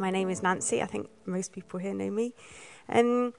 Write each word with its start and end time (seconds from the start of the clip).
My 0.00 0.10
name 0.10 0.30
is 0.30 0.42
Nancy. 0.42 0.80
I 0.80 0.86
think 0.86 1.10
most 1.26 1.52
people 1.52 1.78
here 1.78 1.92
know 1.92 2.10
me. 2.10 2.32
Um, 2.88 3.34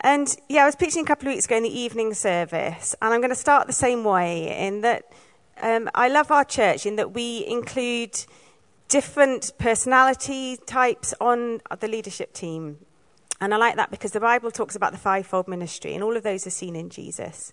and 0.00 0.36
yeah, 0.48 0.64
I 0.64 0.66
was 0.66 0.74
preaching 0.74 1.04
a 1.04 1.06
couple 1.06 1.28
of 1.28 1.34
weeks 1.34 1.46
ago 1.46 1.56
in 1.56 1.62
the 1.62 1.78
evening 1.78 2.12
service, 2.12 2.96
and 3.00 3.14
I'm 3.14 3.20
going 3.20 3.30
to 3.30 3.36
start 3.36 3.68
the 3.68 3.72
same 3.72 4.02
way 4.02 4.66
in 4.66 4.80
that 4.80 5.12
um, 5.62 5.88
I 5.94 6.08
love 6.08 6.32
our 6.32 6.44
church 6.44 6.86
in 6.86 6.96
that 6.96 7.12
we 7.12 7.46
include 7.46 8.24
different 8.88 9.52
personality 9.56 10.58
types 10.66 11.14
on 11.20 11.60
the 11.78 11.86
leadership 11.86 12.32
team. 12.32 12.78
And 13.40 13.54
I 13.54 13.56
like 13.56 13.76
that 13.76 13.92
because 13.92 14.10
the 14.10 14.20
Bible 14.20 14.50
talks 14.50 14.74
about 14.74 14.90
the 14.90 14.98
fivefold 14.98 15.46
ministry, 15.46 15.94
and 15.94 16.02
all 16.02 16.16
of 16.16 16.24
those 16.24 16.48
are 16.48 16.50
seen 16.50 16.74
in 16.74 16.90
Jesus. 16.90 17.52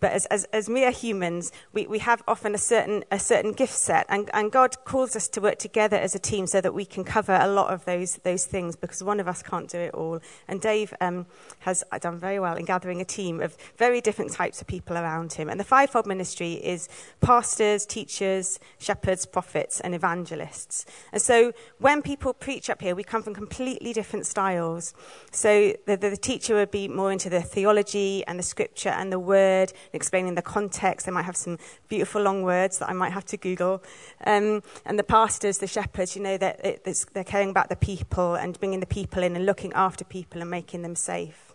But 0.00 0.12
as, 0.12 0.26
as, 0.26 0.44
as 0.52 0.68
mere 0.68 0.90
humans, 0.90 1.52
we, 1.72 1.86
we 1.86 1.98
have 2.00 2.22
often 2.28 2.54
a 2.54 2.58
certain, 2.58 3.04
a 3.10 3.18
certain 3.18 3.52
gift 3.52 3.74
set, 3.74 4.06
and, 4.08 4.30
and 4.32 4.52
God 4.52 4.84
calls 4.84 5.16
us 5.16 5.28
to 5.28 5.40
work 5.40 5.58
together 5.58 5.96
as 5.96 6.14
a 6.14 6.18
team 6.18 6.46
so 6.46 6.60
that 6.60 6.74
we 6.74 6.84
can 6.84 7.04
cover 7.04 7.38
a 7.40 7.48
lot 7.48 7.72
of 7.72 7.84
those, 7.84 8.16
those 8.18 8.46
things 8.46 8.76
because 8.76 9.02
one 9.02 9.20
of 9.20 9.28
us 9.28 9.42
can't 9.42 9.68
do 9.68 9.78
it 9.78 9.94
all. 9.94 10.20
And 10.46 10.60
Dave 10.60 10.94
um, 11.00 11.26
has 11.60 11.84
done 12.00 12.18
very 12.18 12.38
well 12.38 12.56
in 12.56 12.64
gathering 12.64 13.00
a 13.00 13.04
team 13.04 13.40
of 13.40 13.56
very 13.76 14.00
different 14.00 14.32
types 14.32 14.60
of 14.60 14.66
people 14.66 14.96
around 14.96 15.32
him. 15.32 15.48
And 15.48 15.58
the 15.58 15.64
fivefold 15.64 16.06
ministry 16.06 16.54
is 16.54 16.88
pastors, 17.20 17.86
teachers, 17.86 18.58
shepherds, 18.78 19.26
prophets, 19.26 19.80
and 19.80 19.94
evangelists. 19.94 20.86
And 21.12 21.20
so 21.20 21.52
when 21.78 22.02
people 22.02 22.32
preach 22.32 22.70
up 22.70 22.80
here, 22.80 22.94
we 22.94 23.04
come 23.04 23.22
from 23.22 23.34
completely 23.34 23.92
different 23.92 24.26
styles. 24.26 24.94
So 25.32 25.74
the, 25.86 25.96
the, 25.96 26.10
the 26.10 26.16
teacher 26.16 26.54
would 26.54 26.70
be 26.70 26.88
more 26.88 27.12
into 27.12 27.30
the 27.30 27.42
theology 27.42 28.24
and 28.26 28.38
the 28.38 28.42
scripture 28.42 28.90
and 28.90 29.12
the 29.12 29.18
word 29.18 29.72
explaining 29.92 30.34
the 30.34 30.42
context. 30.42 31.06
They 31.06 31.12
might 31.12 31.24
have 31.24 31.36
some 31.36 31.58
beautiful 31.88 32.22
long 32.22 32.42
words 32.42 32.78
that 32.78 32.88
I 32.88 32.92
might 32.92 33.12
have 33.12 33.24
to 33.26 33.36
Google. 33.36 33.82
Um, 34.26 34.62
and 34.84 34.98
the 34.98 35.04
pastors, 35.04 35.58
the 35.58 35.66
shepherds, 35.66 36.16
you 36.16 36.22
know, 36.22 36.36
they're, 36.36 36.78
they're 37.12 37.24
caring 37.24 37.50
about 37.50 37.68
the 37.68 37.76
people 37.76 38.34
and 38.34 38.58
bringing 38.58 38.80
the 38.80 38.86
people 38.86 39.22
in 39.22 39.36
and 39.36 39.46
looking 39.46 39.72
after 39.74 40.04
people 40.04 40.40
and 40.40 40.50
making 40.50 40.82
them 40.82 40.96
safe. 40.96 41.48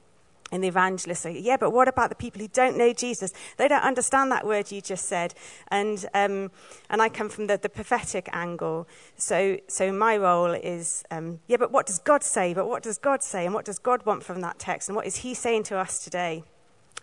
And 0.53 0.63
the 0.63 0.67
evangelists 0.67 1.22
say, 1.22 1.39
yeah, 1.39 1.57
but 1.57 1.72
what 1.72 1.88
about 1.88 2.09
the 2.09 2.16
people 2.16 2.39
who 2.39 2.47
don't 2.47 2.77
know 2.77 2.94
Jesus? 2.94 3.33
They 3.57 3.67
don't 3.67 3.81
understand 3.81 4.31
that 4.31 4.45
word 4.45 4.72
you 4.72 4.81
just 4.81 5.05
said. 5.05 5.33
And, 5.69 6.05
um, 6.13 6.52
and 6.91 7.02
I 7.02 7.09
come 7.09 7.27
from 7.27 7.47
the, 7.47 7.57
the 7.57 7.69
prophetic 7.69 8.29
angle. 8.31 8.88
So, 9.17 9.57
so 9.67 9.91
my 9.91 10.16
role 10.16 10.52
is, 10.52 11.03
um, 11.09 11.39
yeah, 11.47 11.57
but 11.57 11.72
what 11.72 11.88
does 11.88 11.97
God 11.97 12.23
say? 12.23 12.53
But 12.53 12.67
what 12.67 12.83
does 12.83 13.00
God 13.00 13.23
say? 13.23 13.45
And 13.45 13.55
what 13.55 13.66
does 13.66 13.79
God 13.79 14.05
want 14.05 14.23
from 14.23 14.41
that 14.41 14.59
text? 14.59 14.89
And 14.89 14.95
what 14.95 15.07
is 15.07 15.17
he 15.17 15.33
saying 15.33 15.63
to 15.63 15.77
us 15.79 16.03
today? 16.03 16.44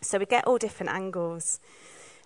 So 0.02 0.18
we 0.18 0.26
get 0.26 0.46
all 0.46 0.58
different 0.58 0.92
angles. 0.92 1.60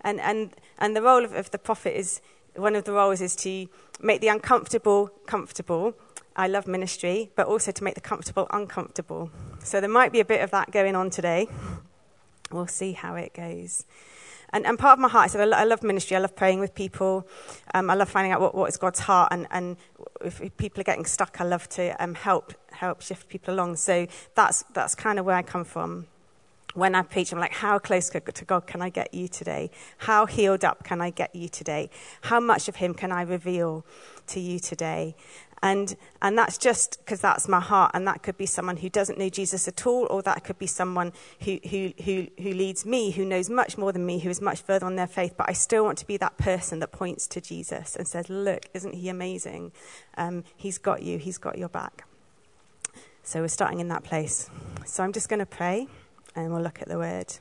And, 0.02 0.20
and, 0.20 0.50
and 0.78 0.94
the 0.94 1.02
role 1.02 1.24
of, 1.24 1.32
of 1.32 1.50
the 1.50 1.58
prophet 1.58 1.96
is 1.98 2.20
one 2.56 2.76
of 2.76 2.84
the 2.84 2.92
roles 2.92 3.20
is 3.20 3.34
to 3.36 3.66
make 4.00 4.20
the 4.20 4.28
uncomfortable 4.28 5.10
comfortable. 5.26 5.94
I 6.36 6.46
love 6.46 6.66
ministry, 6.66 7.30
but 7.36 7.46
also 7.46 7.72
to 7.72 7.84
make 7.84 7.94
the 7.94 8.00
comfortable 8.00 8.46
uncomfortable. 8.50 9.30
So 9.60 9.80
there 9.80 9.90
might 9.90 10.12
be 10.12 10.20
a 10.20 10.24
bit 10.24 10.40
of 10.42 10.50
that 10.50 10.70
going 10.70 10.94
on 10.94 11.10
today. 11.10 11.48
We'll 12.50 12.66
see 12.66 12.92
how 12.92 13.14
it 13.14 13.34
goes. 13.34 13.84
And, 14.50 14.66
and 14.66 14.78
part 14.78 14.94
of 14.94 14.98
my 15.00 15.08
heart 15.08 15.30
is 15.30 15.36
I, 15.36 15.44
I 15.44 15.64
love 15.64 15.82
ministry. 15.82 16.16
I 16.16 16.20
love 16.20 16.36
praying 16.36 16.60
with 16.60 16.74
people. 16.74 17.26
Um, 17.72 17.90
I 17.90 17.94
love 17.94 18.08
finding 18.08 18.30
out 18.30 18.40
what, 18.40 18.54
what 18.54 18.68
is 18.68 18.76
God's 18.76 19.00
heart. 19.00 19.32
And, 19.32 19.48
and 19.50 19.76
if, 20.20 20.40
if 20.40 20.56
people 20.56 20.80
are 20.80 20.84
getting 20.84 21.06
stuck, 21.06 21.40
I 21.40 21.44
love 21.44 21.68
to 21.70 22.00
um, 22.02 22.14
help 22.14 22.54
help 22.70 23.02
shift 23.02 23.28
people 23.28 23.54
along. 23.54 23.76
So 23.76 24.06
that's 24.34 24.62
that's 24.72 24.94
kind 24.94 25.18
of 25.18 25.24
where 25.24 25.36
I 25.36 25.42
come 25.42 25.64
from 25.64 26.06
when 26.74 26.94
I 26.94 27.02
preach, 27.02 27.32
I'm 27.32 27.38
like, 27.38 27.52
how 27.52 27.78
close 27.78 28.10
to 28.10 28.44
God 28.44 28.66
can 28.66 28.82
I 28.82 28.90
get 28.90 29.14
you 29.14 29.28
today? 29.28 29.70
How 29.98 30.26
healed 30.26 30.64
up 30.64 30.84
can 30.84 31.00
I 31.00 31.10
get 31.10 31.34
you 31.34 31.48
today? 31.48 31.88
How 32.22 32.40
much 32.40 32.68
of 32.68 32.76
Him 32.76 32.94
can 32.94 33.12
I 33.12 33.22
reveal 33.22 33.86
to 34.28 34.40
you 34.40 34.58
today? 34.58 35.14
And, 35.62 35.96
and 36.20 36.36
that's 36.36 36.58
just 36.58 36.98
because 36.98 37.22
that's 37.22 37.48
my 37.48 37.60
heart. 37.60 37.92
And 37.94 38.06
that 38.06 38.22
could 38.22 38.36
be 38.36 38.44
someone 38.44 38.76
who 38.76 38.90
doesn't 38.90 39.18
know 39.18 39.30
Jesus 39.30 39.66
at 39.66 39.86
all, 39.86 40.06
or 40.10 40.20
that 40.22 40.44
could 40.44 40.58
be 40.58 40.66
someone 40.66 41.12
who, 41.40 41.58
who, 41.70 41.92
who, 42.04 42.26
who 42.38 42.52
leads 42.52 42.84
me, 42.84 43.12
who 43.12 43.24
knows 43.24 43.48
much 43.48 43.78
more 43.78 43.90
than 43.90 44.04
me, 44.04 44.18
who 44.18 44.28
is 44.28 44.42
much 44.42 44.60
further 44.60 44.84
on 44.84 44.96
their 44.96 45.06
faith. 45.06 45.34
But 45.38 45.48
I 45.48 45.54
still 45.54 45.84
want 45.84 45.96
to 45.98 46.06
be 46.06 46.18
that 46.18 46.36
person 46.36 46.80
that 46.80 46.92
points 46.92 47.26
to 47.28 47.40
Jesus 47.40 47.96
and 47.96 48.06
says, 48.06 48.28
Look, 48.28 48.66
isn't 48.74 48.94
He 48.94 49.08
amazing? 49.08 49.72
Um, 50.18 50.44
he's 50.54 50.76
got 50.76 51.02
you, 51.02 51.18
He's 51.18 51.38
got 51.38 51.56
your 51.56 51.70
back. 51.70 52.04
So 53.22 53.40
we're 53.40 53.48
starting 53.48 53.80
in 53.80 53.88
that 53.88 54.04
place. 54.04 54.50
So 54.84 55.02
I'm 55.02 55.12
just 55.12 55.30
going 55.30 55.40
to 55.40 55.46
pray 55.46 55.88
and 56.34 56.52
we'll 56.52 56.62
look 56.62 56.80
at 56.82 56.88
the 56.88 56.98
word. 56.98 57.34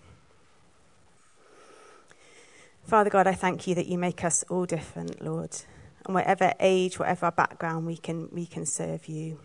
Father 2.84 3.10
God, 3.10 3.28
I 3.28 3.34
thank 3.34 3.66
you 3.66 3.76
that 3.76 3.88
you 3.88 3.98
make 3.98 4.24
us 4.24 4.44
all 4.50 4.66
different, 4.66 5.24
Lord. 5.24 5.56
And 6.06 6.14
whatever 6.14 6.54
age, 6.60 7.00
whatever 7.00 7.28
our 7.28 7.32
background, 7.32 7.86
we 7.86 7.96
can, 7.96 8.28
we 8.32 8.46
can 8.46 8.66
serve 8.66 9.08
you. 9.08 9.40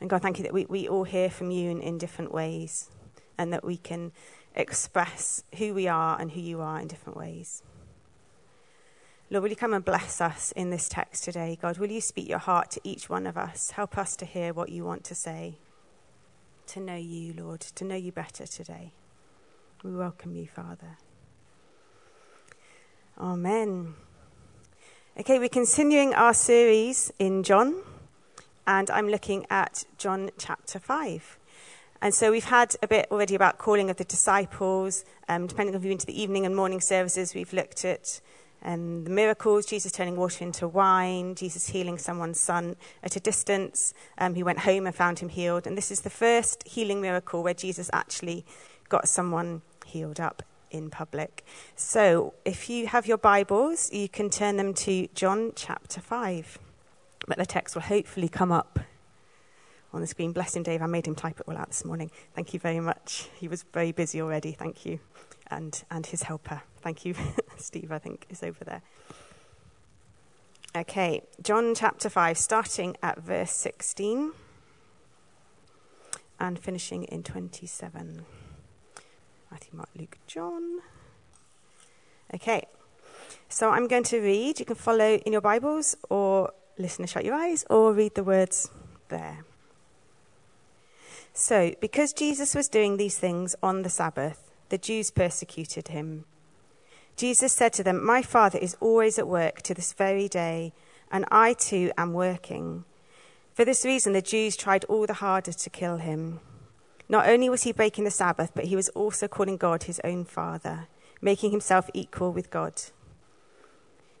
And 0.00 0.08
God, 0.08 0.22
thank 0.22 0.38
you 0.38 0.44
that 0.44 0.52
we, 0.52 0.64
we 0.64 0.88
all 0.88 1.04
hear 1.04 1.30
from 1.30 1.50
you 1.50 1.70
in, 1.70 1.80
in 1.80 1.98
different 1.98 2.32
ways 2.32 2.90
and 3.38 3.52
that 3.52 3.64
we 3.64 3.76
can 3.76 4.12
express 4.54 5.44
who 5.58 5.74
we 5.74 5.86
are 5.88 6.20
and 6.20 6.32
who 6.32 6.40
you 6.40 6.60
are 6.60 6.80
in 6.80 6.88
different 6.88 7.16
ways. 7.18 7.62
Lord, 9.30 9.44
will 9.44 9.50
you 9.50 9.56
come 9.56 9.74
and 9.74 9.84
bless 9.84 10.20
us 10.20 10.52
in 10.52 10.70
this 10.70 10.88
text 10.88 11.24
today? 11.24 11.56
God, 11.60 11.78
will 11.78 11.90
you 11.90 12.00
speak 12.00 12.28
your 12.28 12.38
heart 12.38 12.70
to 12.72 12.80
each 12.82 13.08
one 13.08 13.26
of 13.26 13.36
us? 13.36 13.70
Help 13.72 13.96
us 13.96 14.16
to 14.16 14.26
hear 14.26 14.52
what 14.52 14.70
you 14.70 14.84
want 14.84 15.04
to 15.04 15.14
say 15.14 15.58
to 16.68 16.80
know 16.80 16.96
you, 16.96 17.34
Lord, 17.34 17.60
to 17.60 17.84
know 17.84 17.96
you 17.96 18.12
better 18.12 18.46
today. 18.46 18.92
We 19.82 19.94
welcome 19.94 20.34
you, 20.34 20.46
Father. 20.46 20.98
Amen. 23.18 23.94
Okay, 25.18 25.38
we're 25.38 25.48
continuing 25.48 26.14
our 26.14 26.34
series 26.34 27.12
in 27.18 27.42
John, 27.42 27.82
and 28.66 28.90
I'm 28.90 29.08
looking 29.08 29.46
at 29.50 29.84
John 29.98 30.30
chapter 30.38 30.78
5. 30.78 31.38
And 32.00 32.14
so 32.14 32.30
we've 32.30 32.44
had 32.44 32.74
a 32.82 32.88
bit 32.88 33.06
already 33.10 33.34
about 33.34 33.58
calling 33.58 33.90
of 33.90 33.96
the 33.96 34.04
disciples. 34.04 35.04
Um, 35.28 35.46
depending 35.46 35.74
on 35.74 35.80
if 35.80 35.84
you're 35.84 35.92
into 35.92 36.06
the 36.06 36.20
evening 36.20 36.46
and 36.46 36.56
morning 36.56 36.80
services, 36.80 37.34
we've 37.34 37.52
looked 37.52 37.84
at 37.84 38.20
um, 38.64 39.04
the 39.04 39.10
miracles, 39.10 39.66
Jesus 39.66 39.92
turning 39.92 40.16
water 40.16 40.44
into 40.44 40.68
wine, 40.68 41.34
Jesus 41.34 41.68
healing 41.68 41.98
someone's 41.98 42.40
son 42.40 42.76
at 43.02 43.16
a 43.16 43.20
distance. 43.20 43.92
Um, 44.18 44.34
he 44.34 44.42
went 44.42 44.60
home 44.60 44.86
and 44.86 44.94
found 44.94 45.18
him 45.18 45.28
healed. 45.28 45.66
And 45.66 45.76
this 45.76 45.90
is 45.90 46.02
the 46.02 46.10
first 46.10 46.66
healing 46.66 47.00
miracle 47.00 47.42
where 47.42 47.54
Jesus 47.54 47.90
actually 47.92 48.44
got 48.88 49.08
someone 49.08 49.62
healed 49.84 50.20
up 50.20 50.42
in 50.70 50.90
public. 50.90 51.44
So 51.76 52.34
if 52.44 52.70
you 52.70 52.86
have 52.86 53.06
your 53.06 53.18
Bibles, 53.18 53.92
you 53.92 54.08
can 54.08 54.30
turn 54.30 54.56
them 54.56 54.74
to 54.74 55.08
John 55.14 55.52
chapter 55.54 56.00
5. 56.00 56.58
But 57.26 57.38
the 57.38 57.46
text 57.46 57.74
will 57.74 57.82
hopefully 57.82 58.28
come 58.28 58.52
up 58.52 58.78
on 59.92 60.00
the 60.00 60.06
screen. 60.06 60.32
Bless 60.32 60.56
him, 60.56 60.62
Dave. 60.62 60.82
I 60.82 60.86
made 60.86 61.06
him 61.06 61.14
type 61.14 61.40
it 61.40 61.46
all 61.48 61.56
out 61.56 61.68
this 61.68 61.84
morning. 61.84 62.10
Thank 62.34 62.54
you 62.54 62.60
very 62.60 62.80
much. 62.80 63.28
He 63.34 63.48
was 63.48 63.64
very 63.72 63.92
busy 63.92 64.20
already. 64.20 64.52
Thank 64.52 64.86
you. 64.86 65.00
And, 65.50 65.82
and 65.90 66.06
his 66.06 66.22
helper. 66.22 66.62
Thank 66.80 67.04
you, 67.04 67.14
Steve, 67.58 67.92
I 67.92 67.98
think, 67.98 68.26
is 68.30 68.42
over 68.42 68.64
there. 68.64 68.82
Okay, 70.74 71.22
John 71.42 71.74
chapter 71.74 72.08
5, 72.08 72.38
starting 72.38 72.96
at 73.02 73.18
verse 73.18 73.52
16 73.52 74.32
and 76.40 76.58
finishing 76.58 77.04
in 77.04 77.22
27. 77.22 78.24
Matthew, 79.50 79.70
Mark, 79.76 79.90
Luke, 79.94 80.16
John. 80.26 80.78
Okay, 82.34 82.66
so 83.50 83.68
I'm 83.68 83.86
going 83.86 84.04
to 84.04 84.20
read. 84.20 84.58
You 84.58 84.64
can 84.64 84.76
follow 84.76 85.16
in 85.16 85.32
your 85.32 85.42
Bibles 85.42 85.94
or 86.08 86.52
listen 86.78 87.02
and 87.02 87.10
shut 87.10 87.26
your 87.26 87.34
eyes 87.34 87.66
or 87.68 87.92
read 87.92 88.14
the 88.14 88.24
words 88.24 88.70
there. 89.08 89.44
So, 91.34 91.74
because 91.80 92.12
Jesus 92.12 92.54
was 92.54 92.68
doing 92.68 92.96
these 92.96 93.18
things 93.18 93.56
on 93.62 93.82
the 93.82 93.88
Sabbath, 93.88 94.50
the 94.68 94.78
Jews 94.78 95.10
persecuted 95.10 95.88
him. 95.88 96.24
Jesus 97.16 97.52
said 97.52 97.72
to 97.74 97.82
them, 97.82 98.04
My 98.04 98.22
Father 98.22 98.58
is 98.58 98.76
always 98.80 99.18
at 99.18 99.28
work 99.28 99.62
to 99.62 99.74
this 99.74 99.92
very 99.92 100.28
day, 100.28 100.72
and 101.10 101.24
I 101.30 101.54
too 101.54 101.90
am 101.96 102.12
working. 102.12 102.84
For 103.54 103.64
this 103.64 103.84
reason, 103.84 104.12
the 104.12 104.22
Jews 104.22 104.56
tried 104.56 104.84
all 104.86 105.06
the 105.06 105.14
harder 105.14 105.52
to 105.52 105.70
kill 105.70 105.98
him. 105.98 106.40
Not 107.08 107.28
only 107.28 107.50
was 107.50 107.64
he 107.64 107.72
breaking 107.72 108.04
the 108.04 108.10
Sabbath, 108.10 108.52
but 108.54 108.64
he 108.64 108.76
was 108.76 108.88
also 108.90 109.28
calling 109.28 109.56
God 109.56 109.84
his 109.84 110.00
own 110.04 110.24
Father, 110.24 110.88
making 111.20 111.50
himself 111.50 111.90
equal 111.92 112.32
with 112.32 112.50
God. 112.50 112.80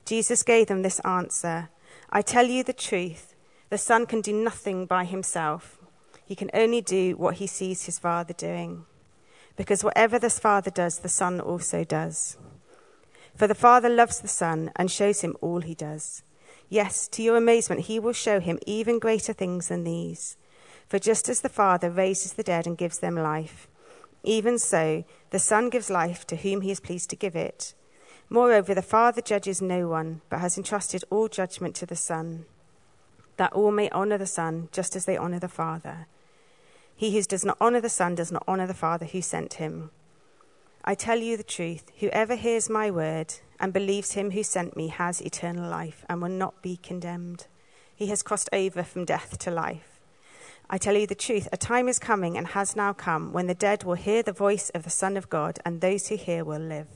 Jesus 0.04 0.42
gave 0.42 0.66
them 0.66 0.82
this 0.82 1.00
answer 1.00 1.68
I 2.10 2.20
tell 2.20 2.46
you 2.46 2.62
the 2.62 2.74
truth, 2.74 3.34
the 3.70 3.78
Son 3.78 4.04
can 4.04 4.20
do 4.20 4.32
nothing 4.34 4.84
by 4.84 5.04
himself. 5.04 5.78
He 6.32 6.36
can 6.36 6.50
only 6.54 6.80
do 6.80 7.14
what 7.16 7.34
he 7.34 7.46
sees 7.46 7.84
his 7.84 7.98
Father 7.98 8.32
doing. 8.32 8.86
Because 9.54 9.84
whatever 9.84 10.18
the 10.18 10.30
Father 10.30 10.70
does, 10.70 11.00
the 11.00 11.10
Son 11.10 11.38
also 11.38 11.84
does. 11.84 12.38
For 13.36 13.46
the 13.46 13.54
Father 13.54 13.90
loves 13.90 14.18
the 14.18 14.28
Son 14.28 14.70
and 14.76 14.90
shows 14.90 15.20
him 15.20 15.36
all 15.42 15.60
he 15.60 15.74
does. 15.74 16.22
Yes, 16.70 17.06
to 17.08 17.22
your 17.22 17.36
amazement, 17.36 17.82
he 17.82 18.00
will 18.00 18.14
show 18.14 18.40
him 18.40 18.58
even 18.66 18.98
greater 18.98 19.34
things 19.34 19.68
than 19.68 19.84
these. 19.84 20.38
For 20.88 20.98
just 20.98 21.28
as 21.28 21.42
the 21.42 21.50
Father 21.50 21.90
raises 21.90 22.32
the 22.32 22.42
dead 22.42 22.66
and 22.66 22.78
gives 22.78 23.00
them 23.00 23.14
life, 23.14 23.68
even 24.22 24.58
so 24.58 25.04
the 25.28 25.38
Son 25.38 25.68
gives 25.68 25.90
life 25.90 26.26
to 26.28 26.36
whom 26.36 26.62
he 26.62 26.70
is 26.70 26.80
pleased 26.80 27.10
to 27.10 27.16
give 27.16 27.36
it. 27.36 27.74
Moreover, 28.30 28.74
the 28.74 28.80
Father 28.80 29.20
judges 29.20 29.60
no 29.60 29.86
one, 29.86 30.22
but 30.30 30.40
has 30.40 30.56
entrusted 30.56 31.04
all 31.10 31.28
judgment 31.28 31.74
to 31.74 31.84
the 31.84 31.94
Son, 31.94 32.46
that 33.36 33.52
all 33.52 33.70
may 33.70 33.90
honor 33.90 34.16
the 34.16 34.24
Son 34.24 34.70
just 34.72 34.96
as 34.96 35.04
they 35.04 35.18
honor 35.18 35.38
the 35.38 35.46
Father. 35.46 36.06
He 36.96 37.14
who 37.16 37.22
does 37.22 37.44
not 37.44 37.56
honor 37.60 37.80
the 37.80 37.88
Son 37.88 38.14
does 38.14 38.30
not 38.30 38.44
honor 38.46 38.66
the 38.66 38.74
Father 38.74 39.06
who 39.06 39.22
sent 39.22 39.54
him. 39.54 39.90
I 40.84 40.94
tell 40.94 41.18
you 41.18 41.36
the 41.36 41.42
truth 41.42 41.90
whoever 41.98 42.34
hears 42.34 42.68
my 42.68 42.90
word 42.90 43.34
and 43.60 43.72
believes 43.72 44.12
him 44.12 44.32
who 44.32 44.42
sent 44.42 44.76
me 44.76 44.88
has 44.88 45.20
eternal 45.20 45.70
life 45.70 46.04
and 46.08 46.20
will 46.20 46.28
not 46.28 46.60
be 46.62 46.76
condemned. 46.76 47.46
He 47.94 48.08
has 48.08 48.22
crossed 48.22 48.48
over 48.52 48.82
from 48.82 49.04
death 49.04 49.38
to 49.38 49.50
life. 49.50 50.00
I 50.68 50.78
tell 50.78 50.96
you 50.96 51.06
the 51.06 51.14
truth, 51.14 51.48
a 51.52 51.56
time 51.56 51.86
is 51.86 51.98
coming 51.98 52.36
and 52.36 52.48
has 52.48 52.74
now 52.74 52.92
come 52.92 53.32
when 53.32 53.46
the 53.46 53.54
dead 53.54 53.84
will 53.84 53.94
hear 53.94 54.22
the 54.22 54.32
voice 54.32 54.70
of 54.70 54.84
the 54.84 54.90
Son 54.90 55.16
of 55.16 55.28
God, 55.28 55.58
and 55.64 55.80
those 55.80 56.08
who 56.08 56.16
hear 56.16 56.44
will 56.44 56.60
live. 56.60 56.86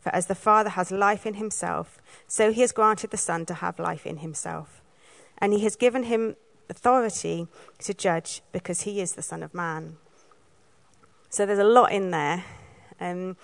For 0.00 0.14
as 0.14 0.26
the 0.26 0.34
Father 0.34 0.70
has 0.70 0.90
life 0.90 1.26
in 1.26 1.34
himself, 1.34 1.98
so 2.26 2.50
he 2.50 2.62
has 2.62 2.72
granted 2.72 3.10
the 3.10 3.18
Son 3.18 3.44
to 3.46 3.54
have 3.54 3.78
life 3.78 4.06
in 4.06 4.18
himself. 4.18 4.80
And 5.36 5.52
he 5.52 5.60
has 5.60 5.76
given 5.76 6.04
him 6.04 6.36
authority 6.70 7.48
to 7.80 7.92
judge 7.92 8.42
because 8.52 8.82
he 8.82 9.00
is 9.00 9.12
the 9.12 9.22
Son 9.22 9.42
of 9.42 9.52
Man. 9.52 9.96
So 11.28 11.46
there's 11.46 11.58
a 11.58 11.64
lot 11.64 11.92
in 11.92 12.10
there. 12.10 12.44
Um, 13.00 13.36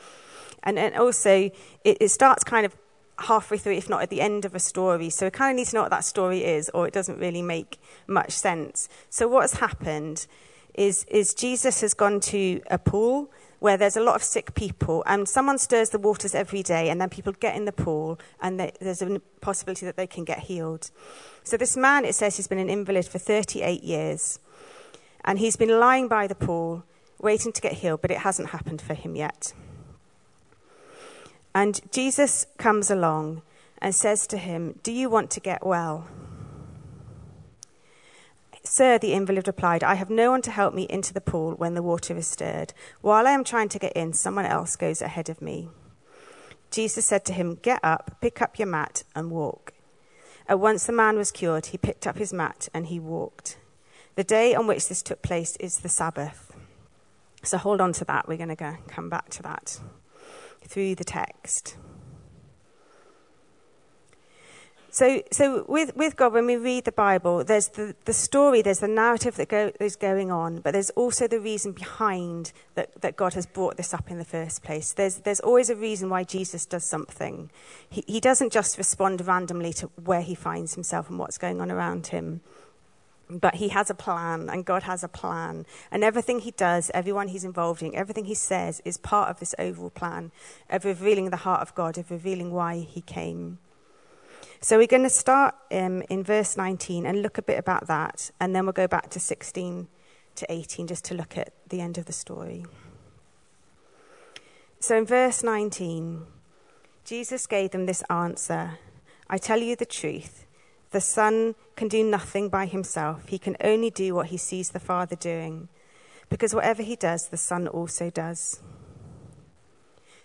and, 0.62 0.78
and 0.78 0.94
also, 0.96 1.50
it, 1.84 1.98
it 2.00 2.08
starts 2.08 2.44
kind 2.44 2.66
of 2.66 2.76
halfway 3.18 3.58
through, 3.58 3.74
if 3.74 3.88
not 3.88 4.02
at 4.02 4.10
the 4.10 4.20
end 4.20 4.44
of 4.44 4.54
a 4.54 4.58
story. 4.58 5.10
So 5.10 5.26
we 5.26 5.30
kind 5.30 5.52
of 5.52 5.56
need 5.56 5.68
to 5.68 5.76
know 5.76 5.82
what 5.82 5.90
that 5.90 6.04
story 6.04 6.44
is, 6.44 6.68
or 6.70 6.86
it 6.86 6.92
doesn't 6.92 7.18
really 7.18 7.42
make 7.42 7.78
much 8.06 8.32
sense. 8.32 8.88
So 9.10 9.28
what 9.28 9.42
has 9.42 9.54
happened 9.54 10.26
is, 10.74 11.04
is 11.04 11.34
Jesus 11.34 11.80
has 11.80 11.94
gone 11.94 12.20
to 12.20 12.60
a 12.70 12.78
pool 12.78 13.30
where 13.66 13.76
there's 13.76 13.96
a 13.96 14.00
lot 14.00 14.14
of 14.14 14.22
sick 14.22 14.54
people, 14.54 15.02
and 15.06 15.28
someone 15.28 15.58
stirs 15.58 15.90
the 15.90 15.98
waters 15.98 16.36
every 16.36 16.62
day, 16.62 16.88
and 16.88 17.00
then 17.00 17.08
people 17.08 17.32
get 17.32 17.56
in 17.56 17.64
the 17.64 17.72
pool, 17.72 18.16
and 18.40 18.60
they, 18.60 18.70
there's 18.80 19.02
a 19.02 19.20
possibility 19.40 19.84
that 19.84 19.96
they 19.96 20.06
can 20.06 20.22
get 20.22 20.38
healed. 20.38 20.88
So 21.42 21.56
this 21.56 21.76
man, 21.76 22.04
it 22.04 22.14
says, 22.14 22.36
he's 22.36 22.46
been 22.46 22.60
an 22.60 22.70
invalid 22.70 23.06
for 23.06 23.18
38 23.18 23.82
years, 23.82 24.38
and 25.24 25.40
he's 25.40 25.56
been 25.56 25.80
lying 25.80 26.06
by 26.06 26.28
the 26.28 26.36
pool, 26.36 26.84
waiting 27.20 27.50
to 27.50 27.60
get 27.60 27.72
healed, 27.72 28.02
but 28.02 28.12
it 28.12 28.18
hasn't 28.18 28.50
happened 28.50 28.80
for 28.80 28.94
him 28.94 29.16
yet. 29.16 29.52
And 31.52 31.80
Jesus 31.90 32.46
comes 32.58 32.88
along 32.88 33.42
and 33.78 33.96
says 33.96 34.28
to 34.28 34.38
him, 34.38 34.78
Do 34.84 34.92
you 34.92 35.10
want 35.10 35.32
to 35.32 35.40
get 35.40 35.66
well? 35.66 36.06
Sir, 38.68 38.98
the 38.98 39.12
invalid 39.12 39.46
replied, 39.46 39.84
I 39.84 39.94
have 39.94 40.10
no 40.10 40.32
one 40.32 40.42
to 40.42 40.50
help 40.50 40.74
me 40.74 40.88
into 40.90 41.14
the 41.14 41.20
pool 41.20 41.52
when 41.52 41.74
the 41.74 41.82
water 41.82 42.16
is 42.16 42.26
stirred. 42.26 42.74
While 43.00 43.26
I 43.26 43.30
am 43.30 43.44
trying 43.44 43.68
to 43.70 43.78
get 43.78 43.92
in, 43.92 44.12
someone 44.12 44.44
else 44.44 44.74
goes 44.74 45.00
ahead 45.00 45.28
of 45.28 45.40
me. 45.40 45.68
Jesus 46.72 47.06
said 47.06 47.24
to 47.26 47.32
him, 47.32 47.60
Get 47.62 47.78
up, 47.84 48.16
pick 48.20 48.42
up 48.42 48.58
your 48.58 48.66
mat, 48.66 49.04
and 49.14 49.30
walk. 49.30 49.72
At 50.48 50.58
once 50.58 50.84
the 50.84 50.92
man 50.92 51.16
was 51.16 51.30
cured. 51.30 51.66
He 51.66 51.78
picked 51.78 52.08
up 52.08 52.18
his 52.18 52.32
mat 52.32 52.68
and 52.74 52.88
he 52.88 52.98
walked. 52.98 53.56
The 54.16 54.24
day 54.24 54.54
on 54.54 54.66
which 54.66 54.88
this 54.88 55.00
took 55.00 55.22
place 55.22 55.56
is 55.56 55.78
the 55.78 55.88
Sabbath. 55.88 56.52
So 57.44 57.58
hold 57.58 57.80
on 57.80 57.92
to 57.94 58.04
that. 58.06 58.26
We're 58.26 58.36
going 58.36 58.48
to 58.48 58.56
go, 58.56 58.78
come 58.88 59.08
back 59.08 59.30
to 59.30 59.42
that 59.44 59.78
through 60.62 60.96
the 60.96 61.04
text. 61.04 61.76
So, 64.96 65.22
so 65.30 65.66
with, 65.68 65.94
with 65.94 66.16
God, 66.16 66.32
when 66.32 66.46
we 66.46 66.56
read 66.56 66.86
the 66.86 66.90
Bible, 66.90 67.44
there's 67.44 67.68
the, 67.68 67.94
the 68.06 68.14
story, 68.14 68.62
there's 68.62 68.78
the 68.78 68.88
narrative 68.88 69.36
that 69.36 69.50
go, 69.50 69.70
is 69.78 69.94
going 69.94 70.30
on, 70.30 70.60
but 70.60 70.70
there's 70.72 70.88
also 70.88 71.28
the 71.28 71.38
reason 71.38 71.72
behind 71.72 72.54
that, 72.76 72.98
that 73.02 73.14
God 73.14 73.34
has 73.34 73.44
brought 73.44 73.76
this 73.76 73.92
up 73.92 74.10
in 74.10 74.16
the 74.16 74.24
first 74.24 74.62
place. 74.62 74.94
There's, 74.94 75.16
there's 75.16 75.40
always 75.40 75.68
a 75.68 75.76
reason 75.76 76.08
why 76.08 76.24
Jesus 76.24 76.64
does 76.64 76.84
something. 76.84 77.50
He, 77.90 78.04
he 78.06 78.20
doesn't 78.20 78.54
just 78.54 78.78
respond 78.78 79.20
randomly 79.26 79.74
to 79.74 79.88
where 80.02 80.22
he 80.22 80.34
finds 80.34 80.72
himself 80.72 81.10
and 81.10 81.18
what's 81.18 81.36
going 81.36 81.60
on 81.60 81.70
around 81.70 82.06
him. 82.06 82.40
But 83.28 83.56
he 83.56 83.68
has 83.68 83.90
a 83.90 83.94
plan, 83.94 84.48
and 84.48 84.64
God 84.64 84.84
has 84.84 85.04
a 85.04 85.08
plan. 85.08 85.66
And 85.90 86.04
everything 86.04 86.38
he 86.38 86.52
does, 86.52 86.90
everyone 86.94 87.28
he's 87.28 87.44
involved 87.44 87.82
in, 87.82 87.94
everything 87.94 88.24
he 88.24 88.34
says 88.34 88.80
is 88.86 88.96
part 88.96 89.28
of 89.28 89.40
this 89.40 89.54
overall 89.58 89.90
plan 89.90 90.32
of 90.70 90.86
revealing 90.86 91.28
the 91.28 91.36
heart 91.44 91.60
of 91.60 91.74
God, 91.74 91.98
of 91.98 92.10
revealing 92.10 92.50
why 92.50 92.78
he 92.78 93.02
came. 93.02 93.58
So 94.60 94.78
we're 94.78 94.86
going 94.86 95.02
to 95.02 95.10
start 95.10 95.54
um, 95.70 96.02
in 96.08 96.24
verse 96.24 96.56
19 96.56 97.06
and 97.06 97.22
look 97.22 97.38
a 97.38 97.42
bit 97.42 97.58
about 97.58 97.86
that, 97.86 98.30
and 98.40 98.54
then 98.54 98.64
we'll 98.64 98.72
go 98.72 98.88
back 98.88 99.10
to 99.10 99.20
16 99.20 99.88
to 100.36 100.52
18 100.52 100.86
just 100.86 101.04
to 101.06 101.14
look 101.14 101.36
at 101.36 101.52
the 101.68 101.80
end 101.80 101.98
of 101.98 102.06
the 102.06 102.12
story. 102.12 102.64
So 104.80 104.96
in 104.96 105.06
verse 105.06 105.42
19, 105.42 106.26
Jesus 107.04 107.46
gave 107.46 107.70
them 107.70 107.86
this 107.86 108.02
answer 108.10 108.78
I 109.28 109.38
tell 109.38 109.58
you 109.58 109.74
the 109.74 109.86
truth. 109.86 110.46
The 110.92 111.00
Son 111.00 111.56
can 111.74 111.88
do 111.88 112.04
nothing 112.04 112.48
by 112.48 112.66
himself. 112.66 113.26
He 113.28 113.38
can 113.38 113.56
only 113.60 113.90
do 113.90 114.14
what 114.14 114.26
he 114.26 114.36
sees 114.36 114.70
the 114.70 114.78
Father 114.78 115.16
doing. 115.16 115.68
Because 116.28 116.54
whatever 116.54 116.82
he 116.82 116.96
does, 116.96 117.28
the 117.28 117.36
Son 117.36 117.66
also 117.66 118.08
does. 118.08 118.60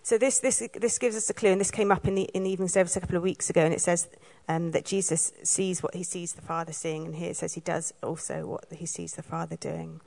So 0.04 0.18
this, 0.18 0.40
this, 0.40 0.68
this 0.74 0.98
gives 0.98 1.16
us 1.16 1.30
a 1.30 1.34
clue, 1.34 1.52
and 1.52 1.62
this 1.62 1.70
came 1.72 1.92
up 1.92 2.08
in 2.08 2.16
the, 2.16 2.24
in 2.34 2.44
the 2.44 2.50
evening 2.50 2.70
service 2.70 2.96
a 2.96 3.00
couple 3.00 3.18
of 3.18 3.24
weeks 3.24 3.50
ago, 3.50 3.62
and 3.62 3.74
it 3.74 3.82
says 3.82 4.08
um, 4.48 4.72
that 4.72 4.84
Jesus 4.84 5.32
sees 5.44 5.84
what 5.84 5.94
he 5.94 6.04
sees 6.04 6.34
the 6.34 6.42
Father 6.42 6.74
seeing, 6.74 7.06
and 7.06 7.16
here 7.16 7.30
it 7.30 7.38
says 7.38 7.54
he 7.54 7.62
does 7.62 7.94
also 8.02 8.48
what 8.48 8.66
he 8.72 8.86
sees 8.86 9.14
the 9.14 9.22
Father 9.22 9.56
doing. 9.56 10.02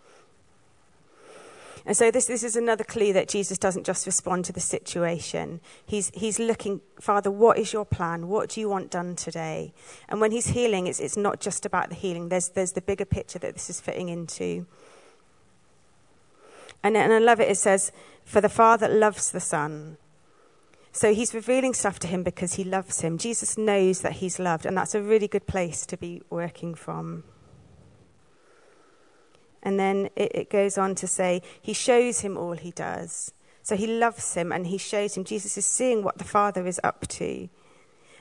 And 1.87 1.96
so 1.96 2.11
this, 2.11 2.26
this 2.26 2.43
is 2.43 2.56
another 2.56 2.82
clue 2.82 3.12
that 3.12 3.29
Jesus 3.29 3.58
doesn't 3.58 3.85
just 3.85 4.06
respond 4.06 4.46
to 4.46 4.52
the 4.52 4.61
situation. 4.61 5.61
He's, 5.85 6.11
he's 6.14 6.38
looking, 6.38 6.81
Father, 6.99 7.31
what 7.31 7.58
is 7.58 7.75
your 7.75 7.85
plan? 7.85 8.29
What 8.29 8.49
do 8.49 8.61
you 8.61 8.70
want 8.70 8.91
done 8.91 9.17
today? 9.17 9.75
And 10.08 10.19
when 10.19 10.32
he's 10.32 10.49
healing, 10.49 10.87
it's, 10.87 10.99
it's 10.99 11.17
not 11.17 11.41
just 11.41 11.67
about 11.67 11.91
the 11.91 11.94
healing. 11.94 12.31
There's, 12.31 12.49
there's 12.49 12.73
the 12.73 12.81
bigger 12.81 13.05
picture 13.05 13.38
that 13.41 13.52
this 13.52 13.69
is 13.69 13.82
fitting 13.82 14.08
into. 14.08 14.67
And, 16.84 16.96
and 16.96 17.12
I 17.12 17.19
love 17.19 17.40
it. 17.40 17.50
It 17.50 17.56
says, 17.56 17.90
for 18.25 18.40
the 18.40 18.48
Father 18.48 18.88
loves 18.88 19.32
the 19.32 19.40
Son. 19.40 19.96
So 20.92 21.12
he's 21.12 21.34
revealing 21.34 21.75
stuff 21.75 21.98
to 22.00 22.06
him 22.06 22.22
because 22.22 22.54
he 22.54 22.62
loves 22.62 23.00
him. 23.00 23.19
Jesus 23.19 23.58
knows 23.58 24.02
that 24.02 24.12
he's 24.12 24.38
loved, 24.38 24.64
and 24.64 24.76
that's 24.76 24.94
a 24.94 25.02
really 25.02 25.26
good 25.26 25.46
place 25.46 25.84
to 25.86 25.96
be 25.96 26.22
working 26.31 26.75
from. 26.75 27.25
And 29.62 29.81
then 29.81 30.10
it, 30.14 30.31
it 30.34 30.50
goes 30.50 30.78
on 30.78 30.94
to 30.96 31.06
say, 31.06 31.42
He 31.60 31.72
shows 31.72 32.20
him 32.20 32.36
all 32.36 32.52
he 32.52 32.70
does. 32.70 33.32
So 33.62 33.76
he 33.76 33.86
loves 33.86 34.34
him 34.34 34.52
and 34.52 34.66
he 34.66 34.76
shows 34.76 35.16
him. 35.16 35.25
Jesus 35.25 35.56
is 35.56 35.64
seeing 35.64 36.04
what 36.04 36.19
the 36.19 36.25
Father 36.25 36.66
is 36.66 36.78
up 36.84 37.08
to. 37.08 37.48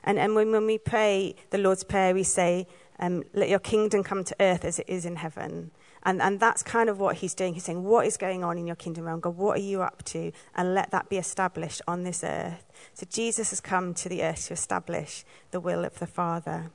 And, 0.06 0.18
and 0.18 0.36
when, 0.36 0.52
when 0.52 0.66
we 0.66 0.78
pray 0.78 1.36
the 1.50 1.58
Lord's 1.58 1.84
Prayer, 1.84 2.14
we 2.14 2.24
say, 2.24 2.66
um, 2.98 3.24
Let 3.34 3.50
your 3.50 3.60
kingdom 3.60 4.04
come 4.04 4.24
to 4.24 4.36
earth 4.40 4.64
as 4.64 4.80
it 4.80 4.88
is 4.88 5.06
in 5.06 5.18
heaven. 5.18 5.72
And, 6.06 6.22
and 6.22 6.40
that's 6.40 6.62
kind 6.64 6.90
of 6.90 7.00
what 7.00 7.18
he's 7.18 7.34
doing. 7.34 7.54
He's 7.54 7.64
saying, 7.64 7.84
What 7.84 8.06
is 8.06 8.18
going 8.18 8.44
on 8.44 8.58
in 8.58 8.68
your 8.68 8.76
kingdom 8.76 9.06
realm? 9.06 9.22
God, 9.22 9.38
what 9.38 9.58
are 9.58 9.62
you 9.62 9.82
up 9.82 10.04
to? 10.06 10.32
And 10.56 10.74
let 10.74 10.92
that 10.92 11.10
be 11.10 11.18
established 11.18 11.82
on 11.88 12.04
this 12.04 12.24
earth. 12.24 12.66
So 12.94 13.06
Jesus 13.10 13.52
has 13.52 13.62
come 13.62 13.94
to 13.96 14.10
the 14.10 14.24
earth 14.24 14.48
to 14.48 14.54
establish 14.54 15.24
the 15.52 15.62
will 15.62 15.86
of 15.86 16.00
the 16.00 16.08
Father. 16.08 16.72